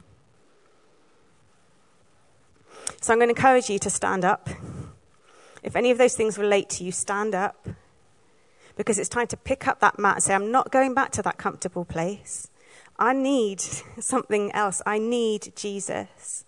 So 3.01 3.13
I'm 3.13 3.19
going 3.19 3.29
to 3.29 3.35
encourage 3.35 3.69
you 3.69 3.77
to 3.79 3.89
stand 3.89 4.25
up. 4.25 4.49
If 5.63 5.75
any 5.75 5.91
of 5.91 5.97
those 5.97 6.15
things 6.15 6.37
relate 6.37 6.69
to 6.71 6.83
you, 6.83 6.91
stand 6.91 7.35
up. 7.35 7.67
Because 8.75 8.97
it's 8.97 9.09
time 9.09 9.27
to 9.27 9.37
pick 9.37 9.67
up 9.67 9.79
that 9.81 9.99
mat 9.99 10.15
and 10.15 10.23
say, 10.23 10.33
I'm 10.33 10.51
not 10.51 10.71
going 10.71 10.93
back 10.93 11.11
to 11.11 11.21
that 11.23 11.37
comfortable 11.37 11.85
place. 11.85 12.49
I 12.97 13.13
need 13.13 13.61
something 13.99 14.51
else. 14.53 14.81
I 14.85 14.99
need 14.99 15.53
Jesus. 15.55 16.45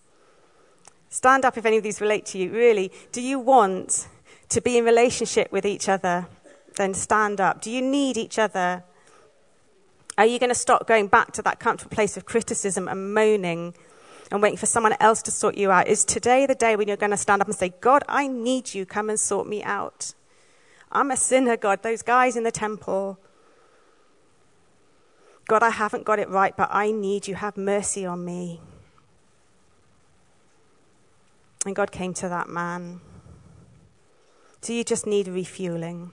Stand 1.08 1.44
up 1.44 1.58
if 1.58 1.66
any 1.66 1.76
of 1.76 1.82
these 1.82 2.00
relate 2.00 2.24
to 2.26 2.38
you. 2.38 2.50
Really, 2.50 2.90
do 3.12 3.20
you 3.20 3.38
want 3.38 4.08
to 4.48 4.60
be 4.62 4.78
in 4.78 4.84
relationship 4.84 5.52
with 5.52 5.66
each 5.66 5.88
other? 5.88 6.26
Then 6.76 6.94
stand 6.94 7.40
up. 7.40 7.60
Do 7.60 7.70
you 7.70 7.82
need 7.82 8.16
each 8.16 8.38
other? 8.38 8.84
Are 10.16 10.26
you 10.26 10.38
going 10.38 10.50
to 10.50 10.54
stop 10.54 10.86
going 10.86 11.08
back 11.08 11.32
to 11.32 11.42
that 11.42 11.58
comfortable 11.58 11.94
place 11.94 12.16
of 12.16 12.24
criticism 12.24 12.88
and 12.88 13.12
moaning 13.12 13.74
and 14.32 14.40
waiting 14.40 14.56
for 14.56 14.64
someone 14.64 14.96
else 14.98 15.20
to 15.20 15.30
sort 15.30 15.58
you 15.58 15.70
out. 15.70 15.86
Is 15.86 16.06
today 16.06 16.46
the 16.46 16.54
day 16.54 16.74
when 16.74 16.88
you're 16.88 16.96
going 16.96 17.10
to 17.10 17.18
stand 17.18 17.42
up 17.42 17.48
and 17.48 17.54
say, 17.54 17.74
God, 17.82 18.02
I 18.08 18.26
need 18.26 18.72
you. 18.72 18.86
Come 18.86 19.10
and 19.10 19.20
sort 19.20 19.46
me 19.46 19.62
out. 19.62 20.14
I'm 20.90 21.10
a 21.10 21.18
sinner, 21.18 21.58
God. 21.58 21.82
Those 21.82 22.00
guys 22.00 22.34
in 22.34 22.42
the 22.42 22.50
temple. 22.50 23.18
God, 25.48 25.62
I 25.62 25.68
haven't 25.68 26.04
got 26.04 26.18
it 26.18 26.30
right, 26.30 26.56
but 26.56 26.70
I 26.72 26.92
need 26.92 27.28
you. 27.28 27.34
Have 27.34 27.58
mercy 27.58 28.06
on 28.06 28.24
me. 28.24 28.62
And 31.66 31.76
God 31.76 31.92
came 31.92 32.14
to 32.14 32.28
that 32.30 32.48
man. 32.48 33.02
Do 34.62 34.72
you 34.72 34.82
just 34.82 35.06
need 35.06 35.28
refueling? 35.28 36.12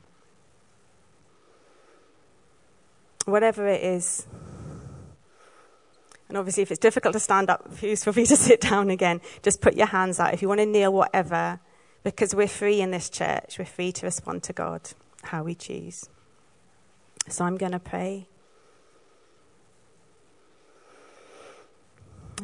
Whatever 3.23 3.65
it 3.65 3.81
is, 3.81 4.27
and 6.29 6.37
obviously, 6.37 6.63
if 6.63 6.71
it's 6.71 6.79
difficult 6.79 7.13
to 7.13 7.19
stand 7.19 7.49
up, 7.49 7.73
for 7.73 7.87
you 7.87 7.95
to 7.95 8.13
sit 8.35 8.61
down 8.61 8.91
again. 8.91 9.19
Just 9.41 9.61
put 9.61 9.75
your 9.75 9.87
hands 9.87 10.19
out. 10.19 10.33
If 10.33 10.41
you 10.41 10.47
want 10.47 10.59
to 10.59 10.65
kneel, 10.65 10.93
whatever, 10.93 11.59
because 12.03 12.35
we're 12.35 12.47
free 12.47 12.81
in 12.81 12.91
this 12.91 13.09
church. 13.09 13.57
We're 13.57 13.65
free 13.65 13.91
to 13.93 14.05
respond 14.05 14.43
to 14.43 14.53
God 14.53 14.91
how 15.23 15.43
we 15.43 15.55
choose. 15.55 16.07
So 17.27 17.45
I'm 17.45 17.57
going 17.57 17.71
to 17.71 17.79
pray. 17.79 18.27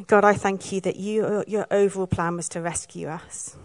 God, 0.06 0.24
I 0.24 0.34
thank 0.34 0.72
you 0.72 0.80
that 0.82 0.96
you, 0.96 1.44
your 1.46 1.66
overall 1.70 2.06
plan 2.06 2.36
was 2.36 2.48
to 2.50 2.60
rescue 2.60 3.08
us. 3.08 3.56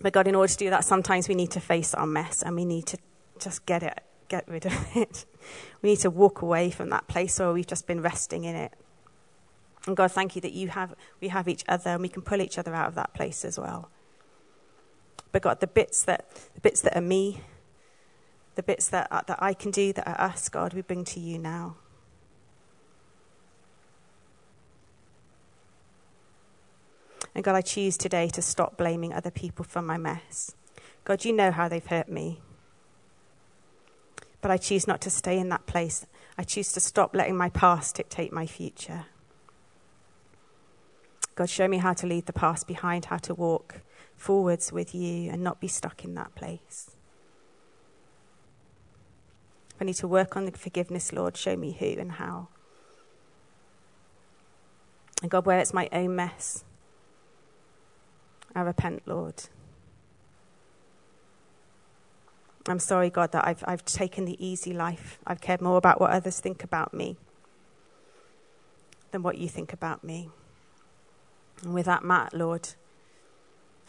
But 0.00 0.12
God, 0.12 0.26
in 0.26 0.34
order 0.34 0.50
to 0.50 0.58
do 0.58 0.70
that, 0.70 0.84
sometimes 0.84 1.28
we 1.28 1.34
need 1.34 1.52
to 1.52 1.60
face 1.60 1.94
our 1.94 2.06
mess 2.06 2.42
and 2.42 2.56
we 2.56 2.64
need 2.64 2.86
to 2.86 2.98
just 3.38 3.64
get 3.66 3.82
it, 3.82 4.00
get 4.28 4.48
rid 4.48 4.66
of 4.66 4.72
it. 4.96 5.26
We 5.80 5.90
need 5.90 6.00
to 6.00 6.10
walk 6.10 6.42
away 6.42 6.70
from 6.70 6.90
that 6.90 7.06
place 7.06 7.38
where 7.38 7.52
we've 7.52 7.66
just 7.66 7.86
been 7.86 8.02
resting 8.02 8.44
in 8.44 8.56
it. 8.56 8.72
And 9.86 9.96
God, 9.96 10.10
thank 10.10 10.34
you 10.34 10.42
that 10.42 10.52
you 10.52 10.68
have, 10.68 10.94
we 11.20 11.28
have 11.28 11.48
each 11.48 11.64
other 11.68 11.90
and 11.90 12.02
we 12.02 12.08
can 12.08 12.22
pull 12.22 12.40
each 12.40 12.58
other 12.58 12.74
out 12.74 12.88
of 12.88 12.94
that 12.96 13.14
place 13.14 13.44
as 13.44 13.58
well. 13.58 13.88
But 15.30 15.42
God, 15.42 15.60
the 15.60 15.66
bits 15.66 16.02
that, 16.04 16.28
the 16.54 16.60
bits 16.60 16.80
that 16.80 16.96
are 16.96 17.02
me, 17.02 17.40
the 18.56 18.62
bits 18.62 18.88
that, 18.88 19.08
uh, 19.10 19.22
that 19.26 19.40
I 19.40 19.54
can 19.54 19.70
do 19.70 19.92
that 19.92 20.08
are 20.08 20.20
us, 20.20 20.48
God, 20.48 20.74
we 20.74 20.82
bring 20.82 21.04
to 21.04 21.20
you 21.20 21.38
now. 21.38 21.76
And 27.34 27.44
God, 27.44 27.54
I 27.54 27.60
choose 27.60 27.98
today 27.98 28.28
to 28.30 28.40
stop 28.40 28.78
blaming 28.78 29.12
other 29.12 29.30
people 29.30 29.64
for 29.64 29.82
my 29.82 29.98
mess. 29.98 30.54
God, 31.04 31.24
you 31.24 31.34
know 31.34 31.50
how 31.50 31.68
they've 31.68 31.84
hurt 31.84 32.08
me. 32.08 32.40
But 34.40 34.50
I 34.50 34.56
choose 34.56 34.86
not 34.86 35.02
to 35.02 35.10
stay 35.10 35.38
in 35.38 35.50
that 35.50 35.66
place. 35.66 36.06
I 36.38 36.44
choose 36.44 36.72
to 36.72 36.80
stop 36.80 37.14
letting 37.14 37.36
my 37.36 37.50
past 37.50 37.96
dictate 37.96 38.32
my 38.32 38.46
future. 38.46 39.04
God, 41.36 41.50
show 41.50 41.68
me 41.68 41.76
how 41.76 41.92
to 41.92 42.06
leave 42.06 42.24
the 42.24 42.32
past 42.32 42.66
behind, 42.66 43.04
how 43.04 43.18
to 43.18 43.34
walk 43.34 43.82
forwards 44.16 44.72
with 44.72 44.94
you 44.94 45.30
and 45.30 45.44
not 45.44 45.60
be 45.60 45.68
stuck 45.68 46.02
in 46.02 46.14
that 46.14 46.34
place. 46.34 46.90
If 49.74 49.82
I 49.82 49.84
need 49.84 49.96
to 49.96 50.08
work 50.08 50.34
on 50.34 50.46
the 50.46 50.52
forgiveness, 50.52 51.12
Lord, 51.12 51.36
show 51.36 51.54
me 51.54 51.72
who 51.78 52.00
and 52.00 52.12
how. 52.12 52.48
And 55.20 55.30
God, 55.30 55.44
where 55.44 55.58
it's 55.58 55.74
my 55.74 55.90
own 55.92 56.16
mess, 56.16 56.64
I 58.54 58.62
repent, 58.62 59.02
Lord. 59.04 59.42
I'm 62.66 62.78
sorry, 62.78 63.10
God, 63.10 63.32
that 63.32 63.46
I've, 63.46 63.62
I've 63.66 63.84
taken 63.84 64.24
the 64.24 64.42
easy 64.44 64.72
life. 64.72 65.18
I've 65.26 65.42
cared 65.42 65.60
more 65.60 65.76
about 65.76 66.00
what 66.00 66.10
others 66.10 66.40
think 66.40 66.64
about 66.64 66.94
me 66.94 67.18
than 69.10 69.22
what 69.22 69.36
you 69.36 69.48
think 69.48 69.74
about 69.74 70.02
me. 70.02 70.30
And 71.62 71.74
with 71.74 71.86
that, 71.86 72.04
mat, 72.04 72.34
Lord, 72.34 72.68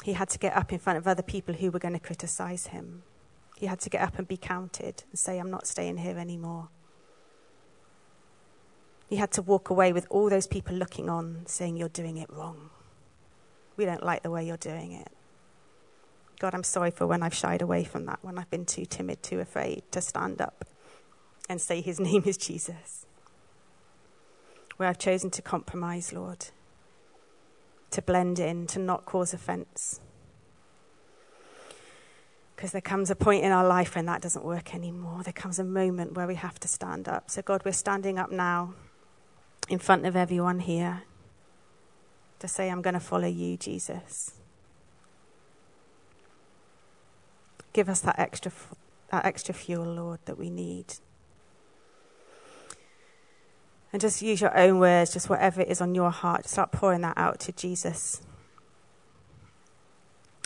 he 0.04 0.14
had 0.14 0.30
to 0.30 0.40
get 0.40 0.56
up 0.56 0.72
in 0.72 0.80
front 0.80 0.98
of 0.98 1.08
other 1.08 1.24
people 1.24 1.56
who 1.56 1.72
were 1.72 1.80
going 1.80 1.94
to 1.94 2.00
criticize 2.00 2.68
him. 2.68 3.04
He 3.58 3.66
had 3.66 3.80
to 3.82 3.90
get 3.90 4.02
up 4.02 4.18
and 4.18 4.28
be 4.28 4.38
counted 4.38 5.04
and 5.10 5.20
say, 5.20 5.40
I'm 5.40 5.50
not 5.50 5.68
staying 5.68 5.98
here 5.98 6.18
anymore. 6.18 6.70
He 9.10 9.16
had 9.16 9.32
to 9.32 9.42
walk 9.42 9.70
away 9.70 9.94
with 9.94 10.06
all 10.10 10.30
those 10.30 10.48
people 10.48 10.76
looking 10.76 11.10
on, 11.10 11.44
saying, 11.46 11.78
You're 11.78 11.90
doing 11.90 12.18
it 12.18 12.30
wrong. 12.30 12.70
We 13.78 13.86
don't 13.86 14.04
like 14.04 14.24
the 14.24 14.32
way 14.32 14.46
you're 14.46 14.58
doing 14.58 14.92
it. 14.92 15.10
God, 16.40 16.54
I'm 16.54 16.64
sorry 16.64 16.92
for 16.92 17.08
when 17.08 17.24
I've 17.24 17.34
shied 17.34 17.62
away 17.62 17.84
from 17.84 18.06
that, 18.06 18.20
when 18.22 18.38
I've 18.38 18.50
been 18.50 18.66
too 18.66 18.86
timid, 18.86 19.24
too 19.24 19.40
afraid 19.40 19.84
to 19.92 20.02
stand 20.02 20.42
up 20.42 20.66
and 21.50 21.60
say 21.60 21.82
his 21.82 22.00
name 22.08 22.24
is 22.26 22.38
Jesus. 22.38 23.06
Where 24.76 24.90
I've 24.90 25.00
chosen 25.00 25.32
to 25.32 25.42
compromise, 25.42 26.14
Lord, 26.14 26.48
to 27.92 28.02
blend 28.02 28.40
in, 28.40 28.68
to 28.68 28.80
not 28.80 29.06
cause 29.06 29.34
offense. 29.34 30.02
Because 32.56 32.72
there 32.72 32.82
comes 32.82 33.12
a 33.12 33.16
point 33.16 33.44
in 33.44 33.52
our 33.52 33.66
life 33.68 33.96
when 33.96 34.08
that 34.08 34.22
doesn't 34.22 34.44
work 34.44 34.74
anymore. 34.74 35.22
There 35.24 35.34
comes 35.34 35.60
a 35.60 35.64
moment 35.64 36.14
where 36.14 36.26
we 36.26 36.36
have 36.36 36.60
to 36.62 36.68
stand 36.68 37.08
up. 37.08 37.30
So, 37.30 37.42
God, 37.42 37.62
we're 37.64 37.72
standing 37.72 38.18
up 38.18 38.32
now 38.32 38.74
in 39.70 39.80
front 39.80 40.06
of 40.06 40.16
everyone 40.16 40.60
here 40.60 41.04
to 42.40 42.48
say, 42.48 42.70
I'm 42.70 42.82
going 42.82 42.96
to 42.96 43.00
follow 43.00 43.28
you, 43.28 43.58
Jesus. 43.58 44.34
Give 47.74 47.90
us 47.90 48.02
that 48.02 48.18
extra, 48.18 48.52
that 49.12 49.26
extra 49.26 49.54
fuel, 49.54 49.86
Lord, 49.86 50.20
that 50.26 50.38
we 50.38 50.50
need. 50.50 50.96
And 53.98 54.02
just 54.04 54.22
use 54.22 54.42
your 54.42 54.56
own 54.56 54.78
words, 54.78 55.12
just 55.12 55.28
whatever 55.28 55.60
it 55.60 55.70
is 55.70 55.82
on 55.82 55.96
your 55.96 56.12
heart, 56.12 56.48
start 56.48 56.72
pouring 56.72 57.02
that 57.02 57.18
out 57.18 57.40
to 57.40 57.52
Jesus. 57.52 58.22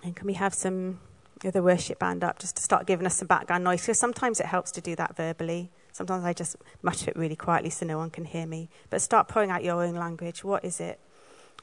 And 0.05 0.15
can 0.15 0.25
we 0.25 0.35
have 0.35 0.53
some 0.53 1.01
of 1.43 1.51
the 1.51 1.61
worship 1.61 1.99
band 1.99 2.23
up 2.23 2.39
just 2.39 2.55
to 2.55 2.63
start 2.63 2.87
giving 2.87 3.05
us 3.05 3.17
some 3.17 3.27
background 3.27 3.65
noise? 3.65 3.81
Because 3.81 3.99
sometimes 3.99 4.39
it 4.39 4.45
helps 4.45 4.71
to 4.71 4.79
do 4.79 4.95
that 4.95 5.17
verbally. 5.17 5.69
Sometimes 5.91 6.23
I 6.23 6.31
just 6.31 6.55
mutter 6.81 7.11
it 7.11 7.17
really 7.17 7.35
quietly 7.35 7.71
so 7.71 7.85
no 7.85 7.97
one 7.97 8.09
can 8.09 8.23
hear 8.23 8.47
me. 8.47 8.69
But 8.89 9.01
start 9.01 9.27
pouring 9.27 9.51
out 9.51 9.65
your 9.65 9.83
own 9.83 9.95
language. 9.95 10.45
What 10.45 10.63
is 10.63 10.79
it? 10.79 10.97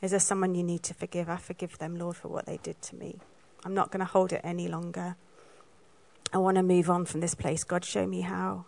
Is 0.02 0.10
there 0.10 0.20
someone 0.20 0.54
you 0.54 0.64
need 0.64 0.82
to 0.82 0.92
forgive? 0.92 1.30
I 1.30 1.38
forgive 1.38 1.78
them, 1.78 1.96
Lord, 1.96 2.16
for 2.16 2.28
what 2.28 2.44
they 2.44 2.58
did 2.58 2.82
to 2.82 2.96
me. 2.96 3.16
I'm 3.64 3.72
not 3.72 3.90
going 3.90 4.00
to 4.00 4.12
hold 4.12 4.34
it 4.34 4.42
any 4.44 4.68
longer. 4.68 5.16
I 6.34 6.36
want 6.36 6.58
to 6.58 6.62
move 6.62 6.90
on 6.90 7.06
from 7.06 7.20
this 7.20 7.34
place. 7.34 7.64
God, 7.64 7.82
show 7.82 8.06
me 8.06 8.20
how. 8.20 8.66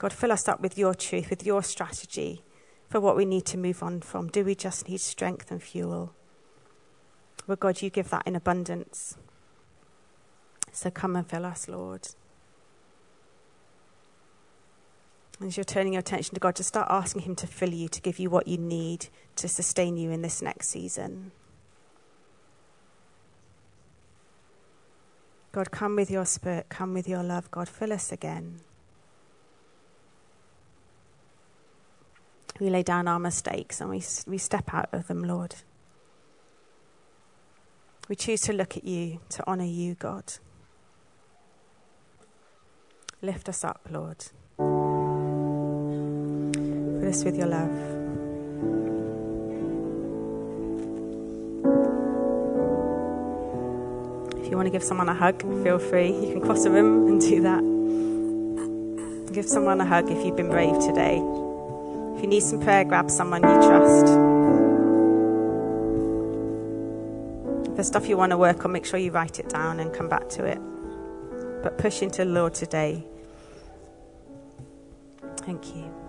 God, 0.00 0.14
fill 0.14 0.32
us 0.32 0.48
up 0.48 0.62
with 0.62 0.78
your 0.78 0.94
truth, 0.94 1.28
with 1.28 1.44
your 1.44 1.62
strategy 1.62 2.42
for 2.88 3.00
what 3.00 3.18
we 3.18 3.26
need 3.26 3.44
to 3.44 3.58
move 3.58 3.82
on 3.82 4.00
from. 4.00 4.28
Do 4.28 4.42
we 4.42 4.54
just 4.54 4.88
need 4.88 4.98
strength 4.98 5.50
and 5.50 5.62
fuel? 5.62 6.14
Well, 7.46 7.58
God, 7.58 7.82
you 7.82 7.90
give 7.90 8.08
that 8.08 8.22
in 8.24 8.34
abundance. 8.34 9.18
So 10.72 10.90
come 10.90 11.16
and 11.16 11.28
fill 11.28 11.44
us, 11.44 11.68
Lord. 11.68 12.08
As 15.44 15.58
you're 15.58 15.64
turning 15.64 15.92
your 15.92 16.00
attention 16.00 16.32
to 16.32 16.40
God, 16.40 16.56
just 16.56 16.70
start 16.70 16.88
asking 16.88 17.22
Him 17.22 17.36
to 17.36 17.46
fill 17.46 17.74
you, 17.74 17.86
to 17.88 18.00
give 18.00 18.18
you 18.18 18.30
what 18.30 18.48
you 18.48 18.56
need 18.56 19.08
to 19.36 19.48
sustain 19.48 19.98
you 19.98 20.10
in 20.10 20.22
this 20.22 20.40
next 20.40 20.68
season. 20.68 21.30
God, 25.52 25.70
come 25.70 25.94
with 25.94 26.10
your 26.10 26.24
spirit, 26.24 26.70
come 26.70 26.94
with 26.94 27.06
your 27.06 27.22
love. 27.22 27.50
God, 27.50 27.68
fill 27.68 27.92
us 27.92 28.10
again. 28.10 28.62
We 32.60 32.68
lay 32.68 32.82
down 32.82 33.08
our 33.08 33.18
mistakes 33.18 33.80
and 33.80 33.88
we, 33.88 34.02
we 34.26 34.36
step 34.36 34.74
out 34.74 34.90
of 34.92 35.06
them, 35.06 35.24
Lord. 35.24 35.54
We 38.06 38.16
choose 38.16 38.42
to 38.42 38.52
look 38.52 38.76
at 38.76 38.84
you, 38.84 39.20
to 39.30 39.48
honour 39.48 39.64
you, 39.64 39.94
God. 39.94 40.24
Lift 43.22 43.48
us 43.48 43.64
up, 43.64 43.80
Lord. 43.90 44.24
Fill 47.00 47.08
us 47.08 47.24
with 47.24 47.36
your 47.36 47.46
love. 47.46 47.70
If 54.38 54.50
you 54.50 54.56
want 54.56 54.66
to 54.66 54.70
give 54.70 54.82
someone 54.82 55.08
a 55.08 55.14
hug, 55.14 55.40
feel 55.62 55.78
free. 55.78 56.08
You 56.08 56.32
can 56.32 56.42
cross 56.42 56.66
a 56.66 56.70
room 56.70 57.06
and 57.08 57.20
do 57.20 57.40
that. 57.42 57.62
Give 59.32 59.46
someone 59.46 59.80
a 59.80 59.86
hug 59.86 60.10
if 60.10 60.26
you've 60.26 60.36
been 60.36 60.50
brave 60.50 60.78
today. 60.80 61.22
If 62.20 62.24
you 62.24 62.28
need 62.28 62.42
some 62.42 62.60
prayer, 62.60 62.84
grab 62.84 63.10
someone 63.10 63.40
you 63.42 63.48
trust. 63.48 64.04
If 67.66 67.76
there's 67.76 67.86
stuff 67.86 68.10
you 68.10 68.18
want 68.18 68.32
to 68.32 68.36
work 68.36 68.62
on, 68.62 68.72
make 68.72 68.84
sure 68.84 69.00
you 69.00 69.10
write 69.10 69.38
it 69.38 69.48
down 69.48 69.80
and 69.80 69.90
come 69.90 70.10
back 70.10 70.28
to 70.36 70.44
it. 70.44 70.60
But 71.62 71.78
push 71.78 72.02
into 72.02 72.26
the 72.26 72.30
Lord 72.30 72.52
today. 72.52 73.06
Thank 75.38 75.74
you. 75.74 75.99